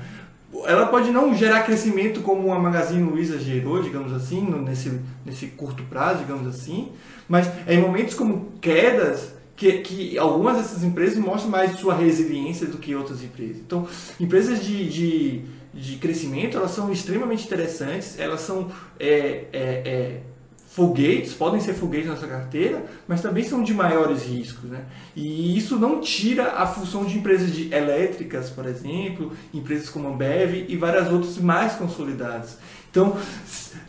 [0.66, 5.82] Ela pode não gerar crescimento como a Magazine Luiza gerou, digamos assim, nesse, nesse curto
[5.84, 6.92] prazo, digamos assim,
[7.26, 12.78] mas em momentos como quedas que, que algumas dessas empresas mostram mais sua resiliência do
[12.78, 13.58] que outras empresas.
[13.58, 13.86] Então,
[14.18, 15.44] empresas de, de
[15.74, 20.20] de crescimento, elas são extremamente interessantes, elas são é, é, é,
[20.68, 24.68] foguetes, podem ser foguetes na sua carteira, mas também são de maiores riscos.
[24.68, 24.84] Né?
[25.16, 30.10] E isso não tira a função de empresas de elétricas, por exemplo, empresas como a
[30.10, 32.58] Ambev e várias outras mais consolidadas.
[32.90, 33.16] Então,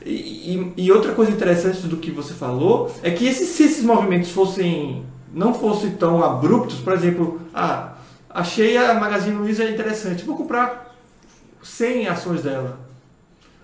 [0.05, 4.31] e, e, outra coisa interessante do que você falou é que esses, se esses movimentos
[4.31, 5.03] fossem
[5.33, 7.95] não fossem tão abruptos, por exemplo, ah,
[8.29, 10.95] achei a Magazine Luiza interessante, vou comprar
[11.61, 12.79] 100 ações dela.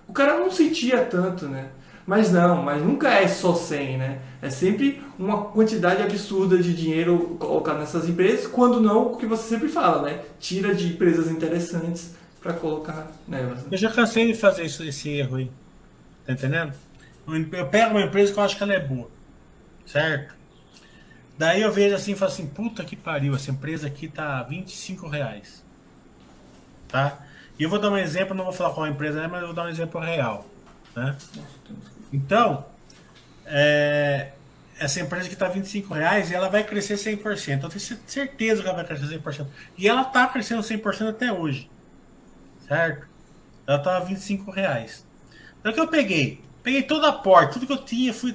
[0.08, 1.68] O cara não sentia tanto, né?
[2.04, 4.18] Mas não, mas nunca é só 100, né?
[4.42, 9.48] É sempre uma quantidade absurda de dinheiro colocado nessas empresas, quando não o que você
[9.48, 10.20] sempre fala, né?
[10.40, 13.58] Tira de empresas interessantes para colocar nelas.
[13.58, 13.68] Né?
[13.70, 15.50] Eu já cansei de fazer isso, esse erro aí.
[16.26, 16.72] Tá entendendo?
[17.52, 19.08] Eu pego uma empresa que eu acho que ela é boa,
[19.86, 20.39] certo?
[21.40, 25.08] Daí eu vejo assim e falo assim, puta que pariu, essa empresa aqui tá 25
[25.08, 25.64] reais.
[26.86, 27.18] Tá?
[27.58, 29.56] E eu vou dar um exemplo, não vou falar qual empresa é, mas eu vou
[29.56, 30.46] dar um exemplo real.
[30.94, 31.16] Né?
[32.12, 32.66] Então,
[33.46, 34.32] é,
[34.78, 37.62] essa empresa que está 25 reais, ela vai crescer 100%.
[37.62, 39.46] Eu tenho certeza que ela vai crescer 100%.
[39.78, 41.70] E ela está crescendo 100% até hoje.
[42.68, 43.06] Certo?
[43.66, 45.06] Ela estava tá 25 reais.
[45.58, 46.42] Então, que eu peguei?
[46.62, 48.34] Peguei toda a porta, tudo que eu tinha, fui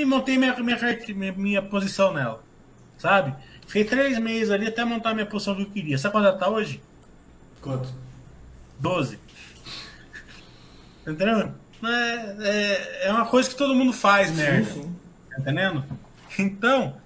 [0.00, 2.42] e montei minha, minha, minha, posição nela.
[2.96, 3.34] Sabe?
[3.66, 5.98] Fiquei três meses ali até montar minha posição que eu queria.
[5.98, 6.80] Sabe quando ela está hoje?
[7.60, 7.88] Quanto?
[8.78, 9.18] 12.
[11.06, 11.52] Entendeu?
[11.84, 14.64] É, é, é uma coisa que todo mundo faz, merda.
[14.64, 14.96] Sim, sim.
[15.30, 15.84] Tá entendendo?
[16.38, 16.96] Então,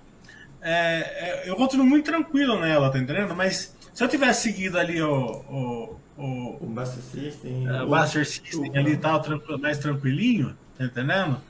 [0.60, 3.34] é, é, eu continuo muito tranquilo nela, tá entendendo?
[3.34, 5.44] Mas se eu tivesse seguido ali o.
[5.48, 7.68] O, o, o Master System.
[7.68, 11.40] É, o Master System o, ali e tal, tranquilo, mais tranquilinho, tá entendendo?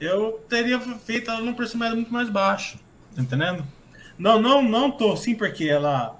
[0.00, 2.78] Eu teria feito ela num preço muito mais baixo,
[3.14, 3.64] tá entendendo?
[4.18, 6.18] Não, não, não tô sim, porque ela.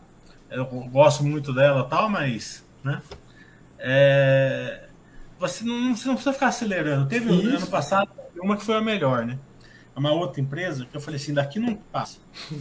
[0.50, 2.64] Eu gosto muito dela e tal, mas.
[2.82, 3.00] Né?
[3.78, 4.88] É,
[5.38, 7.08] você, não, você não precisa ficar acelerando.
[7.08, 7.56] Teve Isso.
[7.56, 8.10] ano passado
[8.42, 9.38] uma que foi a melhor, né?
[9.94, 12.18] Uma outra empresa que eu falei assim: daqui não passa.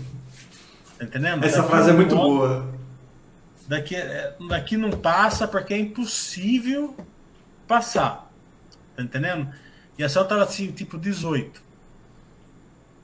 [0.97, 1.45] Tá entendendo?
[1.45, 2.67] Essa daqui frase é muito boa.
[3.70, 6.97] Daqui, é, daqui não passa porque é impossível
[7.67, 8.28] passar.
[8.95, 9.53] Tá entendendo?
[9.95, 11.61] E a céu tava assim, tipo 18.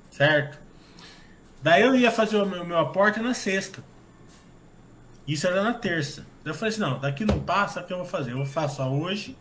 [0.10, 0.58] Certo?
[1.62, 3.84] Daí eu ia fazer o meu, meu aporte na sexta.
[5.28, 6.26] Isso era na terça.
[6.44, 8.32] Daí eu falei assim, não, daqui não passa, o que eu vou fazer?
[8.32, 9.38] Eu faço a hoje,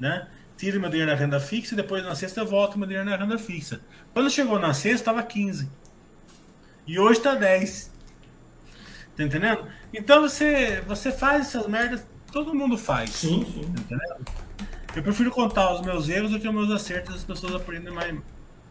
[0.00, 0.26] né?
[0.56, 3.16] Tiro meu dinheiro na renda fixa e depois na sexta eu volto meu dinheiro na
[3.16, 3.80] renda fixa.
[4.12, 5.70] Quando chegou na sexta, estava 15.
[6.88, 7.97] E hoje está 10.
[9.18, 9.64] Tá entendendo?
[9.92, 13.10] Então você, você faz essas merdas, todo mundo faz.
[13.10, 13.62] Sim, sim.
[13.62, 14.24] Tá entendendo?
[14.94, 18.16] Eu prefiro contar os meus erros do que os meus acertos, as pessoas aprendem mais.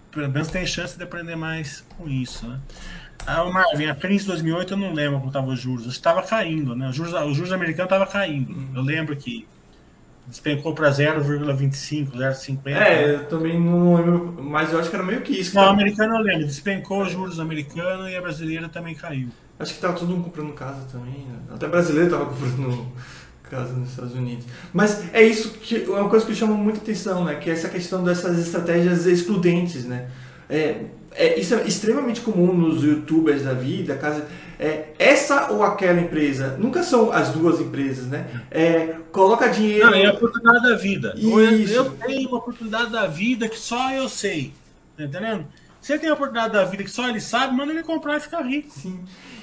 [0.09, 2.61] Pelo menos tem chance de aprender mais com isso, né?
[3.25, 5.85] Ah, o Marvin, a crise de 2008 eu não lembro como estavam os juros.
[5.85, 6.87] Estava caindo, né?
[6.87, 8.53] Os juros, os juros americanos estavam caindo.
[8.53, 8.69] Hum.
[8.73, 9.45] Eu lembro que
[10.25, 12.67] despencou para 0,25, 0,50.
[12.67, 15.51] É, eu também não lembro, mas eu acho que era meio que isso.
[15.51, 16.45] Que não, o americano eu lembro.
[16.45, 19.27] Despencou os juros americanos e a brasileira também caiu.
[19.59, 21.25] Acho que estava todo mundo comprando casa também.
[21.25, 21.39] Né?
[21.53, 22.87] Até brasileiro estava comprando
[23.49, 24.45] casa nos Estados Unidos.
[24.73, 27.35] Mas é isso que é uma coisa que chama muita atenção, né?
[27.35, 30.09] Que é essa questão dessas estratégias excludentes, né?
[30.49, 34.27] É, é, isso é extremamente comum nos youtubers da vida, casa,
[34.59, 38.43] é, essa ou aquela empresa, nunca são as duas empresas, né?
[38.51, 39.87] É, coloca dinheiro.
[39.87, 41.13] Não, é a oportunidade da vida.
[41.17, 41.73] Isso.
[41.73, 44.53] Eu tenho uma oportunidade da vida que só eu sei.
[44.95, 45.45] Tá entendendo?
[45.81, 48.19] Se ele tem a oportunidade da vida que só ele sabe, manda ele comprar e
[48.19, 48.69] ficar rico.
[48.71, 48.99] Sim.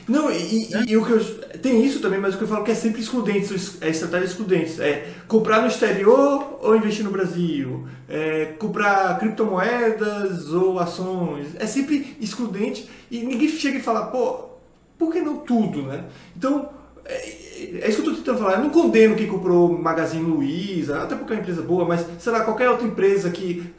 [0.09, 0.85] Não, e, é.
[0.87, 1.25] e, o que eu,
[1.61, 4.81] tem isso também, mas o que eu falo que é sempre excludente, é estratégia excludente.
[4.81, 11.49] É comprar no exterior ou investir no Brasil, é comprar criptomoedas ou ações.
[11.59, 14.51] É sempre excludente e ninguém chega e fala, pô,
[14.99, 16.05] por que não tudo, né?
[16.37, 16.69] Então,
[17.05, 17.45] é,
[17.83, 18.55] é isso que eu estou tentando falar.
[18.55, 22.33] Eu não condeno quem comprou Magazine Luiza, até porque é uma empresa boa, mas sei
[22.33, 23.73] lá, qualquer outra empresa que.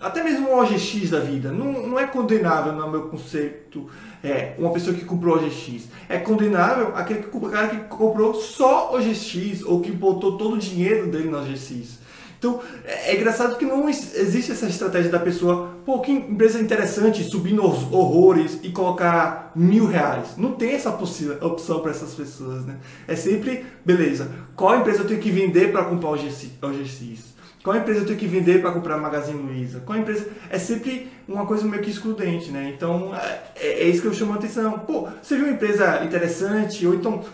[0.00, 1.50] Até mesmo o OGX da vida.
[1.50, 3.88] Não, não é condenável no meu conceito
[4.22, 5.88] é, uma pessoa que comprou OGX.
[6.08, 11.10] É condenável aquele que, cara que comprou só OGX ou que botou todo o dinheiro
[11.10, 12.00] dele no OGX.
[12.38, 17.22] Então, é, é engraçado que não existe essa estratégia da pessoa, pô, que empresa interessante,
[17.22, 20.36] subir nos horrores e colocar mil reais.
[20.36, 22.78] Não tem essa opção para essas pessoas, né?
[23.06, 27.31] É sempre, beleza, qual empresa eu tenho que vender para comprar o OGX?
[27.62, 29.80] Qual empresa eu tenho que vender para comprar Magazine Luiza?
[29.80, 30.28] Qual empresa?
[30.50, 32.72] É sempre uma coisa meio que excludente, né?
[32.74, 34.80] Então, é, é isso que eu chamo a atenção.
[34.80, 37.24] Pô, você viu uma empresa interessante, ou então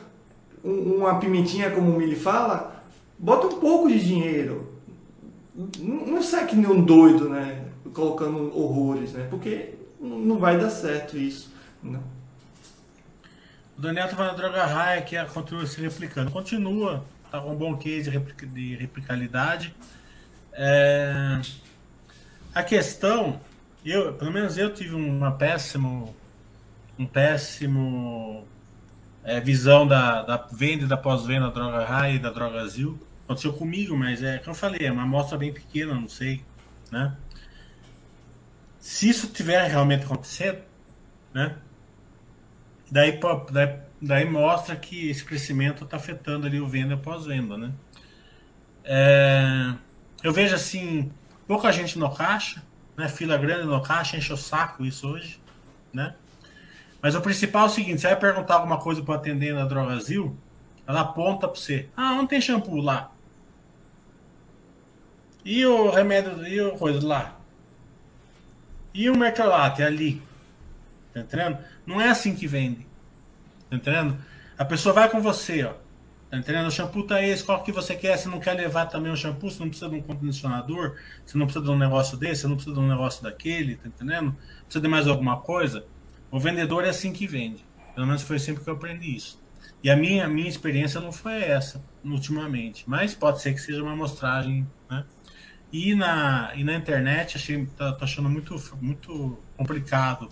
[0.62, 2.84] uma pimentinha, como o Mili fala,
[3.18, 4.70] bota um pouco de dinheiro.
[5.78, 7.64] Não, não sai que nem um doido, né?
[7.94, 9.26] Colocando horrores, né?
[9.30, 11.50] Porque não vai dar certo isso.
[11.82, 12.02] Não.
[13.78, 16.30] O Daniel tá falando droga raia que continua se replicando.
[16.30, 19.74] Continua, tá com um bom case de replicabilidade.
[20.60, 21.40] É...
[22.52, 23.40] A questão,
[23.84, 26.16] eu, pelo menos eu tive uma péssimo,
[26.98, 28.44] um péssimo
[29.22, 32.98] é, visão da, da venda e da pós-venda da droga Rai e da droga Azul.
[33.24, 36.44] Aconteceu comigo, mas é como eu falei, é uma amostra bem pequena, não sei,
[36.90, 37.16] né?
[38.80, 40.58] Se isso tiver realmente acontecendo,
[41.32, 41.56] né?
[42.90, 43.20] Daí,
[43.52, 47.72] daí, daí mostra que esse crescimento está afetando ali o venda e pós-venda, né?
[48.82, 49.74] É
[50.22, 51.10] eu vejo assim,
[51.46, 52.62] pouca gente no caixa,
[52.96, 53.08] né?
[53.08, 55.40] Fila grande no caixa, enche o saco isso hoje,
[55.92, 56.14] né?
[57.00, 60.36] Mas o principal é o seguinte, você vai perguntar alguma coisa para atender na Drogazil,
[60.86, 61.88] ela aponta para você.
[61.96, 63.12] Ah, não tem shampoo lá.
[65.44, 67.36] E o remédio, e o coisa lá.
[68.92, 70.20] E o mercalate ali.
[71.14, 71.58] Tá entendendo?
[71.86, 72.86] Não é assim que vende.
[73.70, 74.18] Tá entendendo?
[74.58, 75.74] A pessoa vai com você, ó.
[76.30, 76.66] Tá entendendo?
[76.66, 78.18] O shampoo tá esse, qual que você quer?
[78.18, 81.46] Você não quer levar também o shampoo, você não precisa de um condicionador, você não
[81.46, 84.36] precisa de um negócio desse, você não precisa de um negócio daquele, tá entendendo?
[84.64, 85.86] Precisa de mais alguma coisa?
[86.30, 87.64] O vendedor é assim que vende.
[87.94, 89.42] Pelo menos foi sempre que eu aprendi isso.
[89.82, 92.84] E a minha, a minha experiência não foi essa, ultimamente.
[92.86, 95.04] Mas pode ser que seja uma amostragem, né?
[95.72, 100.28] E na, e na internet, achei, tá, tô achando muito, muito complicado.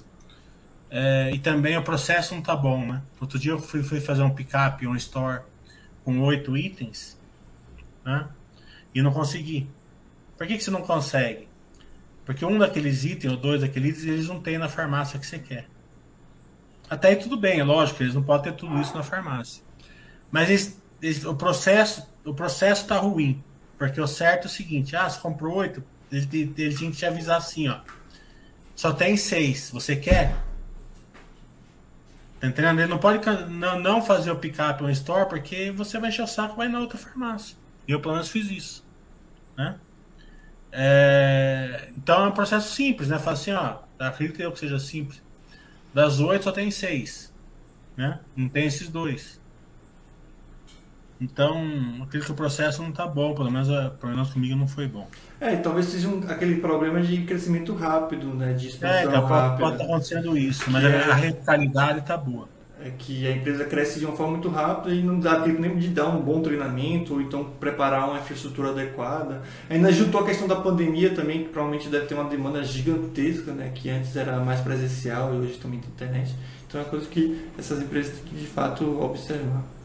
[0.90, 3.02] É, e também o processo não tá bom, né?
[3.20, 5.42] Outro dia eu fui, fui fazer um pick-up, um store
[6.06, 7.18] com oito itens,
[8.04, 8.28] né?
[8.94, 9.68] E não consegui.
[10.38, 11.48] Por que, que você não consegue?
[12.24, 15.66] Porque um daqueles itens ou dois daqueles eles não tem na farmácia que você quer.
[16.88, 19.64] Até aí tudo bem, é lógico, eles não podem ter tudo isso na farmácia.
[20.30, 20.78] Mas
[21.24, 23.42] o processo o processo está ruim.
[23.76, 25.82] Porque o certo é o seguinte: ah, você comprou oito,
[26.12, 27.80] ele, ele tinha que te avisar assim, ó.
[28.76, 29.70] Só tem seis.
[29.72, 30.36] Você quer?
[32.46, 32.80] Entendendo?
[32.80, 36.26] Ele não pode não, não fazer o pick-up no store porque você vai encher o
[36.26, 37.56] saco e vai na outra farmácia.
[37.86, 38.86] E eu, pelo menos, fiz isso.
[39.56, 39.76] Né?
[40.72, 43.18] É, então é um processo simples, né?
[43.18, 45.22] Fala assim, ó, acredito eu que seja simples.
[45.94, 47.32] Das oito só tem seis.
[47.96, 48.20] Né?
[48.36, 49.40] Não tem esses dois.
[51.20, 51.56] Então,
[52.02, 54.86] acredito que o processo não está bom, pelo menos, eh, pelo menos comigo não foi
[54.86, 55.08] bom.
[55.40, 58.52] É, talvez seja um, aquele problema de crescimento rápido, né?
[58.52, 59.58] De expansão é, então, rápida.
[59.58, 62.48] Pode estar acontecendo isso, mas é, a rentabilidade está boa.
[62.84, 65.76] É que a empresa cresce de uma forma muito rápida e não dá tempo nem
[65.78, 69.42] de dar um bom treinamento ou então preparar uma infraestrutura adequada.
[69.70, 73.72] Ainda juntou a questão da pandemia também, que provavelmente deve ter uma demanda gigantesca, né?
[73.74, 76.34] Que antes era mais presencial e hoje também tem internet.
[76.68, 79.75] Então é uma coisa que essas empresas têm que de fato observar.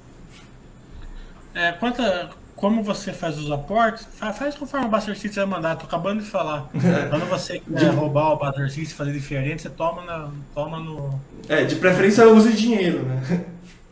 [1.54, 5.76] É, quanta, como você faz os aportes, faz, conforme o Buster City vai mandar.
[5.76, 6.70] Tô acabando de falar.
[7.10, 11.20] Quando você quer roubar o Buster City fazer diferente, você toma, na, toma no.
[11.50, 13.46] É, de preferência use dinheiro, né?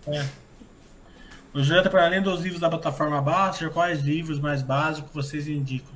[0.07, 0.25] É.
[1.53, 5.91] O Jonathan, para além dos livros da plataforma Buster, quais livros mais básicos vocês indicam?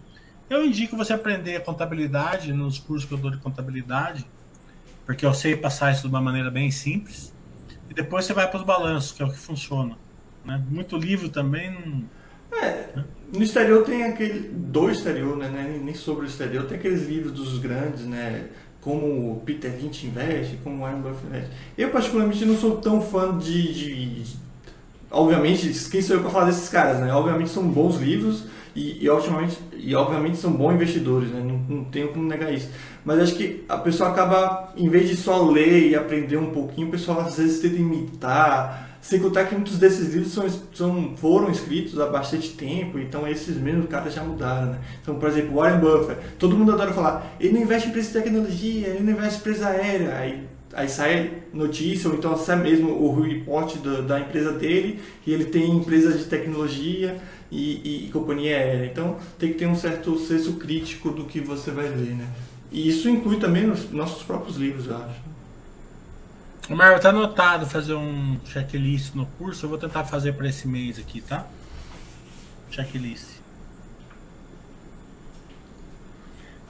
[0.49, 4.25] Eu indico você aprender contabilidade nos cursos que eu dou de contabilidade,
[5.05, 7.33] porque eu sei passar isso de uma maneira bem simples.
[7.89, 9.95] E depois você vai para os balanços, que é o que funciona.
[10.45, 10.61] Né?
[10.69, 12.03] Muito livro também não.
[12.61, 12.85] É,
[13.33, 14.49] no exterior tem aquele.
[14.49, 15.79] Do exterior, né?
[15.83, 18.45] Nem sobre o exterior, tem aqueles livros dos grandes, né?
[18.79, 21.49] Como Peter Lynch investe, como Warren Buffett investe.
[21.77, 24.35] Eu, particularmente, não sou tão fã de, de, de.
[25.09, 27.11] obviamente, quem sou eu para falar desses caras, né?
[27.13, 31.39] Obviamente são bons livros e, e, obviamente, e obviamente são bons investidores, né?
[31.39, 32.69] Não, não tenho como negar isso.
[33.05, 36.87] Mas acho que a pessoa acaba, em vez de só ler e aprender um pouquinho,
[36.87, 41.51] o pessoal às vezes tenta imitar sem contar que muitos desses livros são, são, foram
[41.51, 44.79] escritos há bastante tempo, então esses mesmos caras já mudaram, né?
[45.01, 48.13] Então, por exemplo, Warren Buffett, todo mundo adora falar, ele não investe em empresa de
[48.13, 52.91] tecnologia, ele não investe em empresa aérea, aí, aí sai notícia, ou então sai mesmo
[52.91, 57.17] o report da, da empresa dele, e ele tem empresa de tecnologia
[57.51, 58.85] e, e, companhia aérea.
[58.85, 62.27] Então, tem que ter um certo senso crítico do que você vai ler, né?
[62.71, 65.32] E isso inclui também nos nossos próprios livros, eu acho.
[66.69, 69.65] O Marvel tá anotado fazer um checklist no curso.
[69.65, 71.45] Eu vou tentar fazer para esse mês aqui, tá?
[72.71, 73.41] Checklist.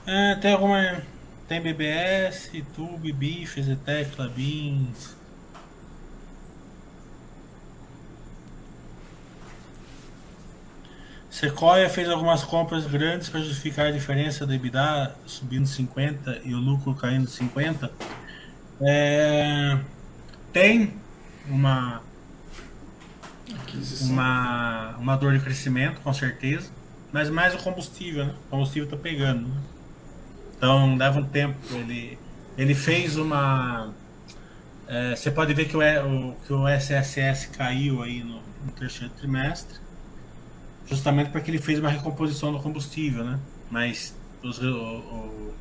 [0.06, 1.02] É, tem alguma.
[1.46, 5.14] Tem BBS, YouTube, BIF, Zetec, Labins.
[11.30, 16.58] Sequoia fez algumas compras grandes para justificar a diferença da EBITDA subindo 50 e o
[16.58, 17.90] lucro caindo 50.
[18.80, 19.78] É,
[20.52, 20.94] tem
[21.48, 22.02] uma,
[24.02, 26.70] uma, uma dor de crescimento, com certeza,
[27.12, 28.34] mas mais o combustível, né?
[28.46, 29.48] O combustível está pegando.
[29.48, 29.60] Né?
[30.56, 31.56] Então leva um tempo.
[31.70, 32.18] Ele,
[32.56, 33.92] ele fez uma.
[34.88, 39.12] É, você pode ver que o, o, que o SSS caiu aí no, no terceiro
[39.14, 39.78] trimestre,
[40.86, 43.38] justamente porque ele fez uma recomposição do combustível, né?
[43.70, 45.54] Mas os, o, o,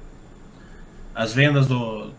[1.15, 2.11] as vendas do,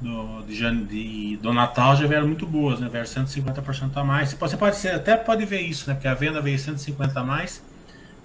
[0.00, 2.88] do, de, de, do Natal já vieram muito boas, né?
[2.88, 4.34] Vieram 150% a mais.
[4.34, 5.94] Você pode ser, até pode ver isso, né?
[5.94, 7.62] Porque a venda veio 150 a mais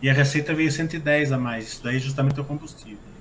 [0.02, 1.68] e a receita veio 110 a mais.
[1.68, 3.12] Isso daí é justamente o combustível.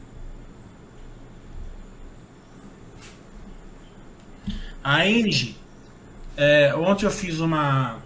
[4.83, 5.57] A Engie,
[6.37, 7.99] é, ontem eu fiz uma.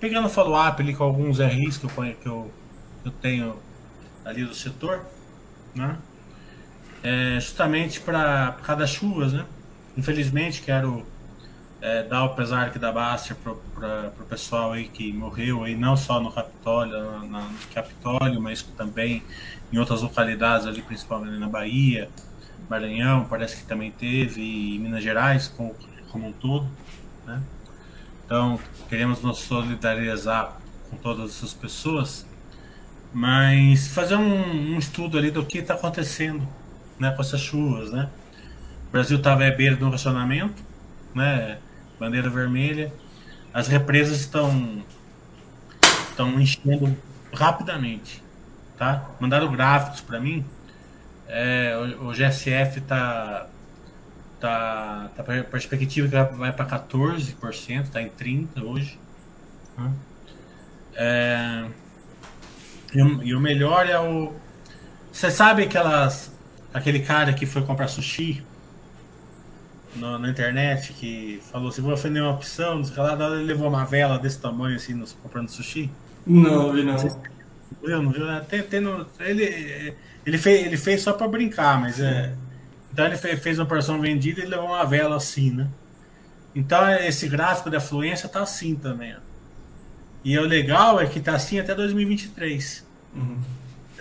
[0.00, 2.50] Pegando follow-up ali com alguns RIs que eu, que eu,
[3.04, 3.56] eu tenho
[4.24, 5.06] ali do setor,
[5.72, 5.96] né?
[7.02, 9.44] É, justamente para por causa das chuvas, né?
[9.96, 11.04] Infelizmente, quero
[11.80, 15.96] é, dar o pesar aqui da Baster para o pessoal aí que morreu, aí, não
[15.96, 19.22] só no Capitólio, na, na, no Capitólio, mas também
[19.72, 22.08] em outras localidades ali, principalmente na Bahia,
[22.70, 25.74] Maranhão, parece que também teve, e Minas Gerais como,
[26.10, 26.66] como um todo,
[27.26, 27.42] né?
[28.24, 30.56] Então, queremos nos solidarizar
[30.88, 32.24] com todas essas pessoas,
[33.12, 36.46] mas fazer um, um estudo ali do que está acontecendo
[37.02, 38.08] né, com essas chuvas, né?
[38.88, 40.62] O Brasil estava à beira um racionamento,
[41.14, 41.58] né?
[41.98, 42.92] Bandeira vermelha.
[43.52, 44.82] As represas estão
[46.10, 46.96] estão enchendo
[47.32, 48.22] rapidamente,
[48.78, 49.10] tá?
[49.18, 50.44] Mandaram gráficos para mim.
[51.26, 53.46] É, o, o, GSF tá
[54.38, 58.98] tá tá perspectiva que vai para 14%, tá em 30 hoje.
[59.78, 59.92] Né?
[60.94, 61.64] É,
[62.94, 64.32] e, o, e o melhor é o.
[65.10, 66.31] Você sabe aquelas.
[66.72, 68.42] Aquele cara que foi comprar sushi
[69.94, 73.68] no, na internet que falou assim, vou ofender uma opção, não sei lá, ele levou
[73.68, 75.90] uma vela desse tamanho assim, no, comprando sushi?
[76.26, 76.96] Não, vi não.
[76.96, 78.24] Viu, não viu?
[78.48, 79.94] Tem, tem no, ele,
[80.24, 82.34] ele, fez, ele fez só pra brincar, mas é.
[82.92, 85.68] Então ele fez, fez uma porção vendida e levou uma vela assim, né?
[86.54, 89.32] Então esse gráfico de afluência tá assim também, ó.
[90.24, 92.86] E o legal é que tá assim até 2023.
[93.14, 93.38] Uhum.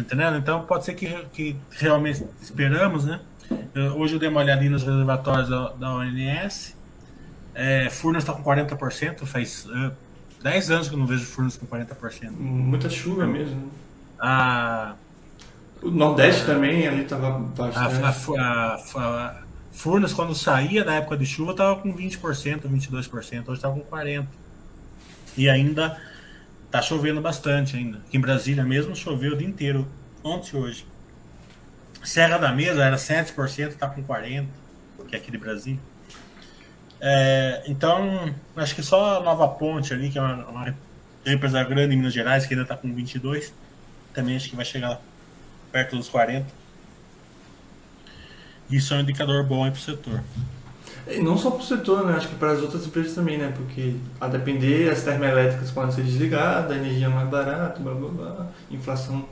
[0.01, 0.37] Entendendo?
[0.37, 3.19] Então pode ser que, que realmente esperamos, né?
[3.73, 6.75] Eu, hoje eu dei uma olhadinha nos reservatórios da, da ONS.
[7.53, 9.91] É, Furnas está com 40%, faz uh,
[10.41, 12.31] 10 anos que eu não vejo Furnas com 40%.
[12.31, 13.71] Muita chuva mesmo.
[14.19, 14.95] A,
[15.81, 18.37] o Nordeste a, também ali estava bastante.
[18.39, 19.41] A, a, a,
[19.71, 24.25] Furnas, quando saía da época de chuva, estava com 20%, 22%, hoje está com 40%.
[25.37, 25.97] E ainda
[26.71, 27.97] Tá chovendo bastante ainda.
[27.97, 29.85] Aqui em Brasília mesmo choveu o dia inteiro,
[30.23, 30.85] ontem e hoje.
[32.03, 34.47] Serra da Mesa era 7%, tá com 40%,
[35.07, 35.79] que é aqui de Brasília.
[36.99, 40.75] É, então, acho que só a Nova Ponte ali, que é uma, uma
[41.25, 43.53] empresa grande em Minas Gerais, que ainda está com 22,
[44.13, 45.01] também acho que vai chegar
[45.71, 46.45] perto dos 40.
[48.69, 50.23] Isso é um indicador bom para o setor.
[51.15, 52.15] E não só para o setor, né?
[52.15, 53.53] Acho que para as outras empresas também, né?
[53.55, 58.09] Porque a depender, as termoelétricas podem ser desligadas, a energia é mais barata, blá blá
[58.09, 59.27] blá, inflação.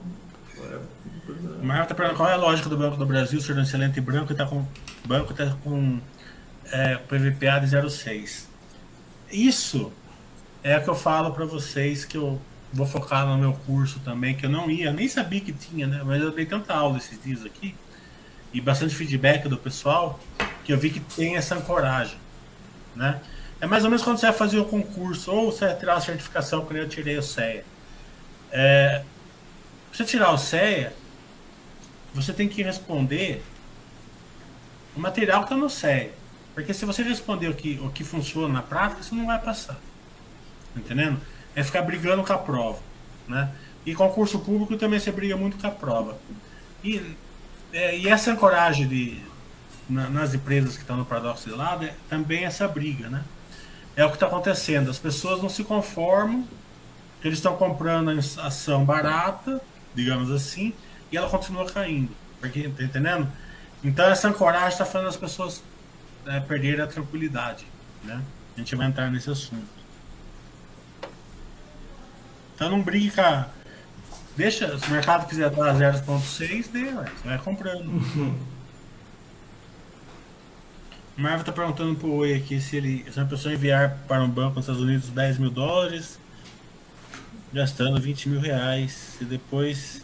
[1.81, 4.35] Está perguntando qual é a lógica do Banco do Brasil, ser um excelente branco e
[4.35, 4.65] tá com,
[5.05, 5.99] banco está com
[6.71, 8.45] é, PVPA de 0,6.
[9.31, 9.91] Isso
[10.63, 12.41] é o que eu falo para vocês que eu
[12.73, 16.01] vou focar no meu curso também, que eu não ia, nem sabia que tinha, né?
[16.03, 17.75] Mas eu dei tanta aula esses dias aqui
[18.53, 20.19] e bastante feedback do pessoal
[20.69, 22.15] que eu vi que tem essa ancoragem,
[22.95, 23.19] né?
[23.59, 25.99] É mais ou menos quando você vai fazer o concurso ou você vai tirar a
[25.99, 27.65] certificação, quando eu tirei o CEA.
[28.51, 29.03] É,
[29.91, 30.93] você tirar o CEA,
[32.13, 33.43] você tem que responder
[34.95, 36.11] o material que está no CEA.
[36.53, 39.79] Porque se você responder o que, o que funciona na prática, você não vai passar.
[40.75, 41.19] Entendendo?
[41.55, 42.79] É ficar brigando com a prova.
[43.27, 43.49] Né?
[43.87, 46.15] E concurso público também você briga muito com a prova.
[46.83, 47.15] E,
[47.73, 49.28] é, e essa ancoragem de,
[49.89, 53.23] na, nas empresas que estão no paradoxo de lado é também essa briga, né?
[53.95, 54.89] É o que está acontecendo.
[54.89, 56.47] As pessoas não se conformam,
[57.23, 59.61] eles estão comprando a ação barata,
[59.93, 60.73] digamos assim,
[61.11, 62.11] e ela continua caindo.
[62.39, 63.27] Porque, tá entendendo?
[63.83, 65.63] Então essa ancoragem está fazendo as pessoas
[66.25, 67.65] é, perderem a tranquilidade,
[68.03, 68.21] né?
[68.55, 69.79] A gente vai entrar nesse assunto.
[72.55, 73.45] Então não brigue com.
[74.35, 76.91] Deixa, se o mercado quiser dar 0.6, dê,
[77.25, 77.89] vai comprando.
[81.19, 83.05] Marvel tá perguntando pro Oi aqui se ele.
[83.11, 86.17] Se uma pessoa enviar para um banco nos Estados Unidos 10 mil dólares,
[87.51, 90.01] gastando 20 mil reais, e depois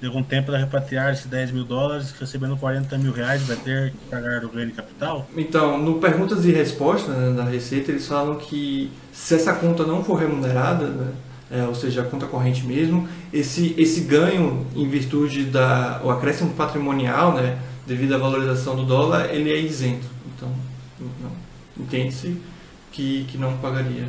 [0.00, 3.92] de algum tempo ela repatriar esses 10 mil dólares, recebendo 40 mil reais, vai ter
[3.92, 5.28] que pagar o ganho de capital?
[5.36, 10.02] Então, no perguntas e respostas né, da Receita, eles falam que se essa conta não
[10.02, 11.12] for remunerada, né,
[11.52, 16.52] é, ou seja, a conta corrente mesmo, esse, esse ganho em virtude da o acréscimo
[16.54, 20.15] patrimonial, né, devido à valorização do dólar, ele é isento.
[20.36, 20.54] Então,
[21.78, 22.42] entende-se
[22.92, 24.06] que, que não pagaria.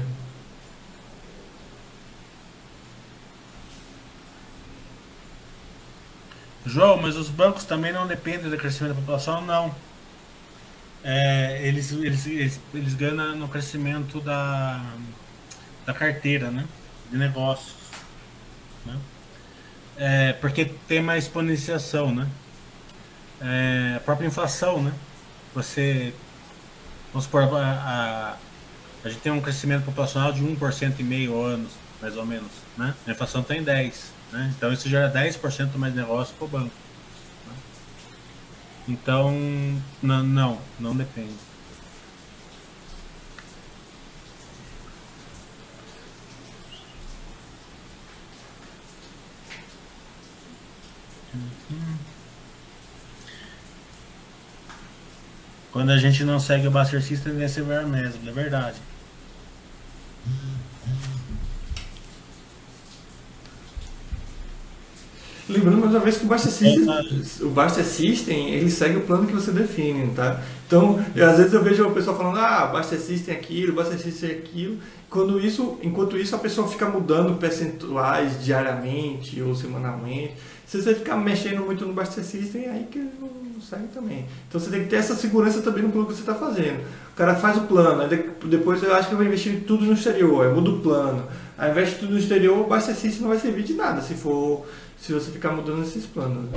[6.65, 9.41] João, mas os bancos também não dependem do crescimento da população?
[9.41, 9.73] Não.
[11.01, 14.83] É, eles, eles, eles, eles ganham no crescimento da,
[15.85, 16.67] da carteira né?
[17.09, 17.77] de negócios.
[18.85, 18.99] Né?
[19.95, 22.27] É, porque tem uma exponenciação, né?
[23.39, 24.91] É, a própria inflação, né?
[25.57, 26.13] Você,
[27.11, 28.37] vamos supor, a, a,
[29.03, 32.93] a gente tem um crescimento populacional de 1% e meio anos, mais ou menos, né?
[33.07, 34.53] A inflação está em 10, né?
[34.55, 36.75] Então isso gera 10% mais negócio para o banco.
[37.47, 37.53] Né?
[38.87, 39.35] Então,
[39.99, 41.33] não, não, não depende.
[55.77, 58.77] Quando a gente não segue o Buster System, vem ser o mesmo, é verdade.
[65.47, 66.89] Lembrando mais uma vez que o Buster System,
[67.41, 70.41] o Buster System, ele segue o plano que você define, tá?
[70.65, 74.31] Então, às vezes eu vejo o pessoal falando, ah, Buster System é aquilo, Buster System
[74.31, 74.79] é aquilo.
[75.11, 80.33] Quando isso, enquanto isso, a pessoa fica mudando percentuais diariamente ou semanalmente.
[80.65, 83.07] Se você ficar mexendo muito no Buster System, é aí que
[83.57, 84.25] não sai também.
[84.47, 86.85] Então você tem que ter essa segurança também no plano que você está fazendo.
[87.15, 88.07] cara faz o plano,
[88.45, 91.27] depois eu acho que vou investir tudo no exterior, aí muda o plano.
[91.57, 95.11] Aí investe tudo no exterior, o abastecimento não vai servir de nada se for se
[95.11, 96.49] você ficar mudando esses planos.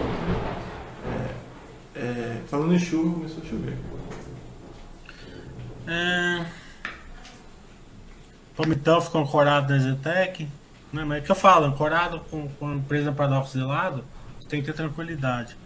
[1.96, 3.76] É, é, falando em chuva, começou a chover.
[5.86, 6.46] É...
[8.56, 10.46] Palmitão ficou ancorado na Zetec.
[10.92, 11.04] Né?
[11.04, 14.04] Mas é que eu falo, ancorado com, com a empresa Paradoxo de lado,
[14.38, 15.56] você tem que ter tranquilidade.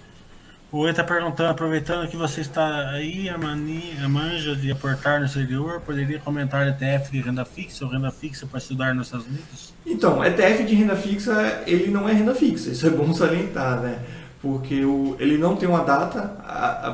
[0.75, 5.20] O Oi está perguntando, aproveitando que você está aí, a, mania, a manja de aportar
[5.20, 9.25] no exterior, poderia comentar ETF de renda fixa ou renda fixa para estudar nos Estados
[9.25, 9.72] Unidos?
[9.87, 14.01] Então, ETF de renda fixa, ele não é renda fixa, isso é bom salientar, né?
[14.43, 16.22] Porque o, ele não tem uma data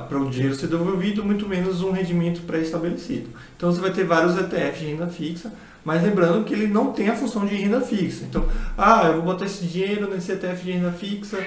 [0.07, 3.31] para o dinheiro ser devolvido, muito menos um rendimento pré-estabelecido.
[3.57, 5.51] Então você vai ter vários ETFs de renda fixa,
[5.83, 8.27] mas lembrando que ele não tem a função de renda fixa.
[8.29, 11.39] Então, ah, eu vou botar esse dinheiro nesse ETF de renda fixa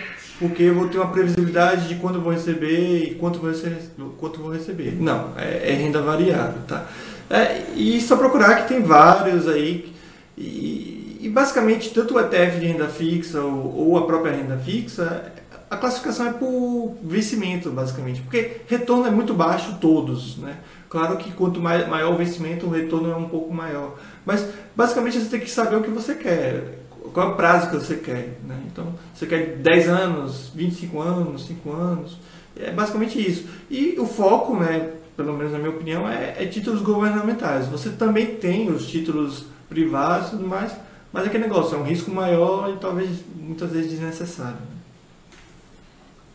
[0.43, 3.77] porque eu vou ter uma previsibilidade de quando eu vou receber e quanto vou receber.
[4.19, 4.93] Quanto vou receber.
[4.99, 6.85] Não, é, é renda variável, tá?
[7.29, 9.93] É, e só procurar que tem vários aí.
[10.37, 15.31] E, e, basicamente, tanto o ETF de renda fixa ou, ou a própria renda fixa,
[15.71, 18.19] a classificação é por vencimento, basicamente.
[18.19, 20.57] Porque retorno é muito baixo todos, né?
[20.89, 23.97] Claro que quanto maior o vencimento, o retorno é um pouco maior.
[24.25, 27.75] Mas basicamente você tem que saber o que você quer qual é o prazo que
[27.75, 28.39] você quer.
[28.47, 28.57] Né?
[28.71, 32.17] Então, você quer 10 anos, 25 anos, 5 anos.
[32.55, 33.47] É basicamente isso.
[33.69, 37.67] E o foco, né, pelo menos na minha opinião, é, é títulos governamentais.
[37.67, 40.71] Você também tem os títulos privados e tudo mais,
[41.11, 44.57] mas é aquele negócio, é um risco maior e talvez muitas vezes desnecessário.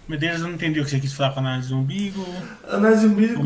[0.09, 2.25] Medeiros, eu não entendi o que você quis falar com a análise do umbigo.
[2.66, 3.43] Análise do umbigo,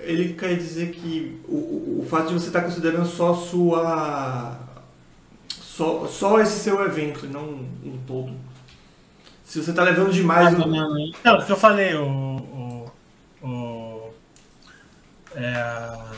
[0.00, 4.58] ele quer dizer que o, o fato de você estar considerando só sua
[5.76, 8.34] só, só esse seu evento, não um todo.
[9.42, 10.48] Se você está levando demais.
[10.48, 11.12] Ah, não, não, não.
[11.24, 12.06] não, o que eu falei, o.
[13.42, 14.14] o, o
[15.34, 16.12] é, a,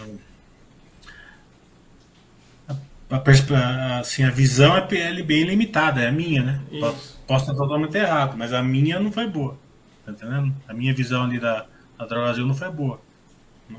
[3.09, 6.61] a, assim, a visão é PL bem limitada, é a minha, né?
[6.72, 7.20] Isso.
[7.24, 9.57] Posso estar totalmente errado, mas a minha não foi boa.
[10.05, 10.52] Tá entendendo?
[10.66, 13.00] A minha visão ali da, da Droga Brasil não foi boa.
[13.70, 13.78] Né?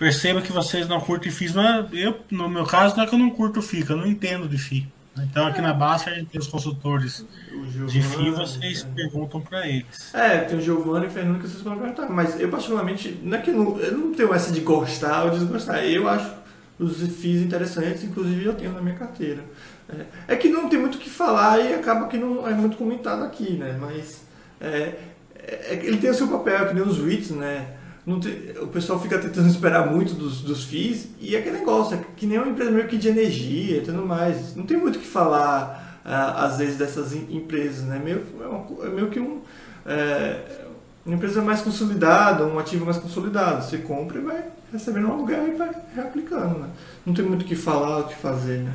[0.00, 3.18] Perceba que vocês não curtem FIIs, mas eu, no meu caso, não é que eu
[3.18, 4.88] não curto FII, eu não entendo de FII.
[5.18, 7.22] Então aqui na Basta a gente tem os consultores
[7.70, 8.94] Giovani, de FII, vocês é.
[8.94, 10.14] perguntam para eles.
[10.14, 13.36] É, tem o Giovanni e o Fernando que vocês podem perguntar, mas eu particularmente, não
[13.36, 16.32] é que eu não, eu não tenho essa de gostar ou desgostar, eu acho
[16.78, 19.44] os FIIs interessantes, inclusive eu tenho na minha carteira.
[19.86, 22.78] É, é que não tem muito o que falar e acaba que não é muito
[22.78, 23.76] comentado aqui, né?
[23.78, 24.22] Mas
[24.58, 24.94] é,
[25.34, 27.76] é, ele tem o seu papel, que nem os REITs, né?
[28.06, 32.26] O pessoal fica tentando esperar muito dos, dos FIIs e é aquele negócio, é que
[32.26, 34.56] nem uma empresa meio que de energia e tudo mais.
[34.56, 38.00] Não tem muito o que falar, uh, às vezes, dessas empresas, né?
[38.02, 39.42] Meio, é, uma, é meio que um,
[39.84, 40.64] é,
[41.04, 43.64] uma empresa mais consolidada, um ativo mais consolidado.
[43.64, 46.68] Você compra e vai recebendo um aluguel e vai reaplicando, né?
[47.04, 48.72] Não tem muito o que falar, o que fazer, né?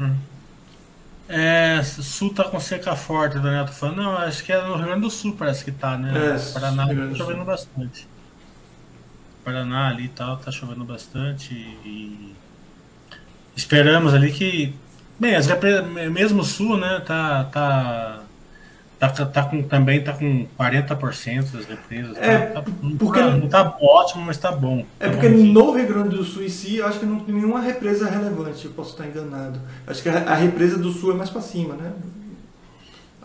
[0.00, 0.14] Hum.
[1.28, 3.96] É, Sul tá com seca forte, Daniel tá falando.
[3.96, 6.12] Não, acho que é no Rio Grande do Sul, parece que tá, né?
[6.34, 8.08] É, Paraná tá chovendo bastante.
[9.48, 12.34] Paraná ali e tal, tá chovendo bastante e
[13.56, 14.74] esperamos ali que
[15.18, 15.48] bem, as
[16.10, 18.20] mesmo o sul, né, tá tá
[18.98, 22.14] tá, tá, tá com também tá com 40% das represas.
[22.18, 24.84] É, tá, tá, porque não, não tá ótimo, mas tá bom.
[25.00, 27.60] É porque no Rio Grande do Sul em si, eu acho que não tem nenhuma
[27.60, 29.58] represa relevante, eu posso estar enganado.
[29.86, 31.92] Acho que a, a represa do sul é mais para cima, né?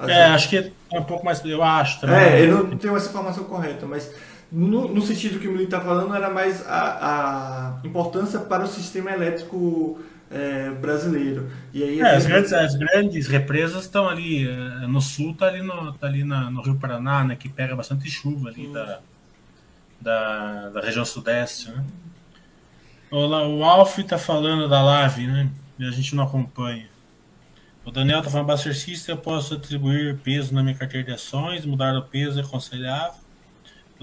[0.08, 2.16] é, acho que é um pouco mais, eu acho também.
[2.16, 4.10] É, eu não tenho essa informação correta, mas
[4.54, 8.68] no, no sentido que o Milito está falando, era mais a, a, importância para o
[8.68, 10.00] sistema elétrico
[10.30, 11.50] é, brasileiro.
[11.74, 15.64] E aí, é, as, grandes, as grandes represas estão ali é, no sul, está ali,
[15.64, 19.00] no, tá ali na, no Rio Paraná, né, que pega bastante chuva ali da,
[20.00, 21.72] da, da, região sudeste.
[21.72, 21.84] Né?
[23.10, 25.50] Olá, o Alf está falando da Lave, né?
[25.80, 26.88] E a gente não acompanha.
[27.84, 31.98] O Daniel está falando, System, eu posso atribuir peso na minha carteira de ações, mudar
[31.98, 33.23] o peso é aconselhável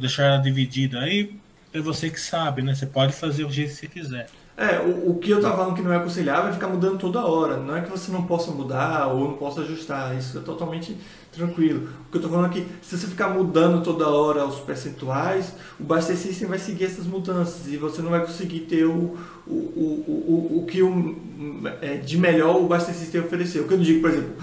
[0.01, 0.99] vou deixar ela dividida.
[0.99, 1.37] Aí
[1.73, 2.75] é você que sabe, né?
[2.75, 4.29] Você pode fazer o jeito que você quiser.
[4.57, 7.25] É, o, o que eu tava falando que não é aconselhável é ficar mudando toda
[7.25, 7.57] hora.
[7.59, 10.17] Não é que você não possa mudar ou não possa ajustar.
[10.17, 10.97] Isso é totalmente
[11.33, 11.89] tranquilo.
[12.09, 15.85] O que eu tô falando é se você ficar mudando toda hora os percentuais, o
[15.85, 19.17] Buster System vai seguir essas mudanças e você não vai conseguir ter o,
[19.47, 21.17] o, o, o, o que o,
[21.81, 23.65] é, de melhor o Buster System ofereceu.
[23.65, 24.35] O que eu digo, por exemplo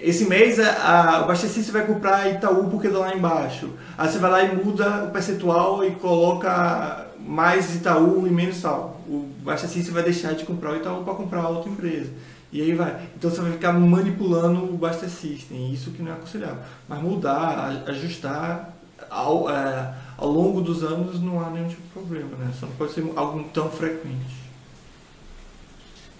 [0.00, 3.70] esse mês a, a, o abastecimento vai comprar Itaú porque está lá embaixo.
[3.96, 9.00] Aí você vai lá e muda o percentual e coloca mais Itaú e menos tal.
[9.08, 12.12] O abastecimento vai deixar de comprar o Itaú para comprar outra empresa.
[12.52, 13.08] E aí vai.
[13.16, 15.72] Então você vai ficar manipulando o Buster System.
[15.72, 16.62] Isso que não é aconselhável.
[16.88, 18.72] Mas mudar, ajustar
[19.10, 22.50] ao, é, ao longo dos anos não há nenhum tipo de problema, né?
[22.58, 24.48] Só não pode ser algo tão frequente.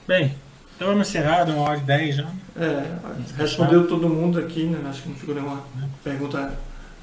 [0.06, 0.34] Bem,
[0.74, 2.30] então vamos encerrar, uma hora e dez já.
[2.60, 2.98] É,
[3.36, 4.78] respondeu todo mundo aqui, né?
[4.88, 5.62] Acho que não ficou nenhuma
[6.02, 6.52] pergunta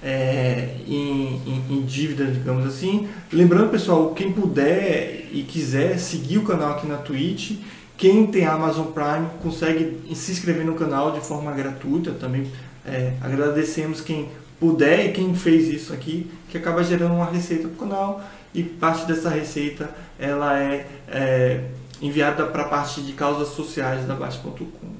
[0.03, 3.07] é, em, em, em, dívida, digamos assim.
[3.31, 7.59] Lembrando, pessoal, quem puder e quiser seguir o canal aqui na Twitch,
[7.97, 12.11] quem tem Amazon Prime consegue se inscrever no canal de forma gratuita.
[12.11, 12.51] Também
[12.85, 14.29] é, agradecemos quem
[14.59, 18.23] puder e quem fez isso aqui, que acaba gerando uma receita para o canal
[18.53, 21.63] e parte dessa receita ela é, é
[22.01, 24.94] enviada para a parte de causas sociais da Baixa.com.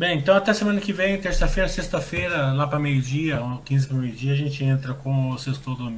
[0.00, 4.34] Bem, então até semana que vem, terça-feira, sexta-feira, lá para meio-dia, 15 para meio-dia, a
[4.34, 5.92] gente entra com o Sextou do.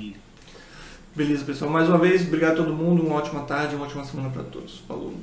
[1.15, 1.71] Beleza, pessoal.
[1.71, 3.01] Mais uma vez, obrigado a todo mundo.
[3.01, 4.83] Uma ótima tarde, uma ótima semana para todos.
[4.89, 5.15] Falou.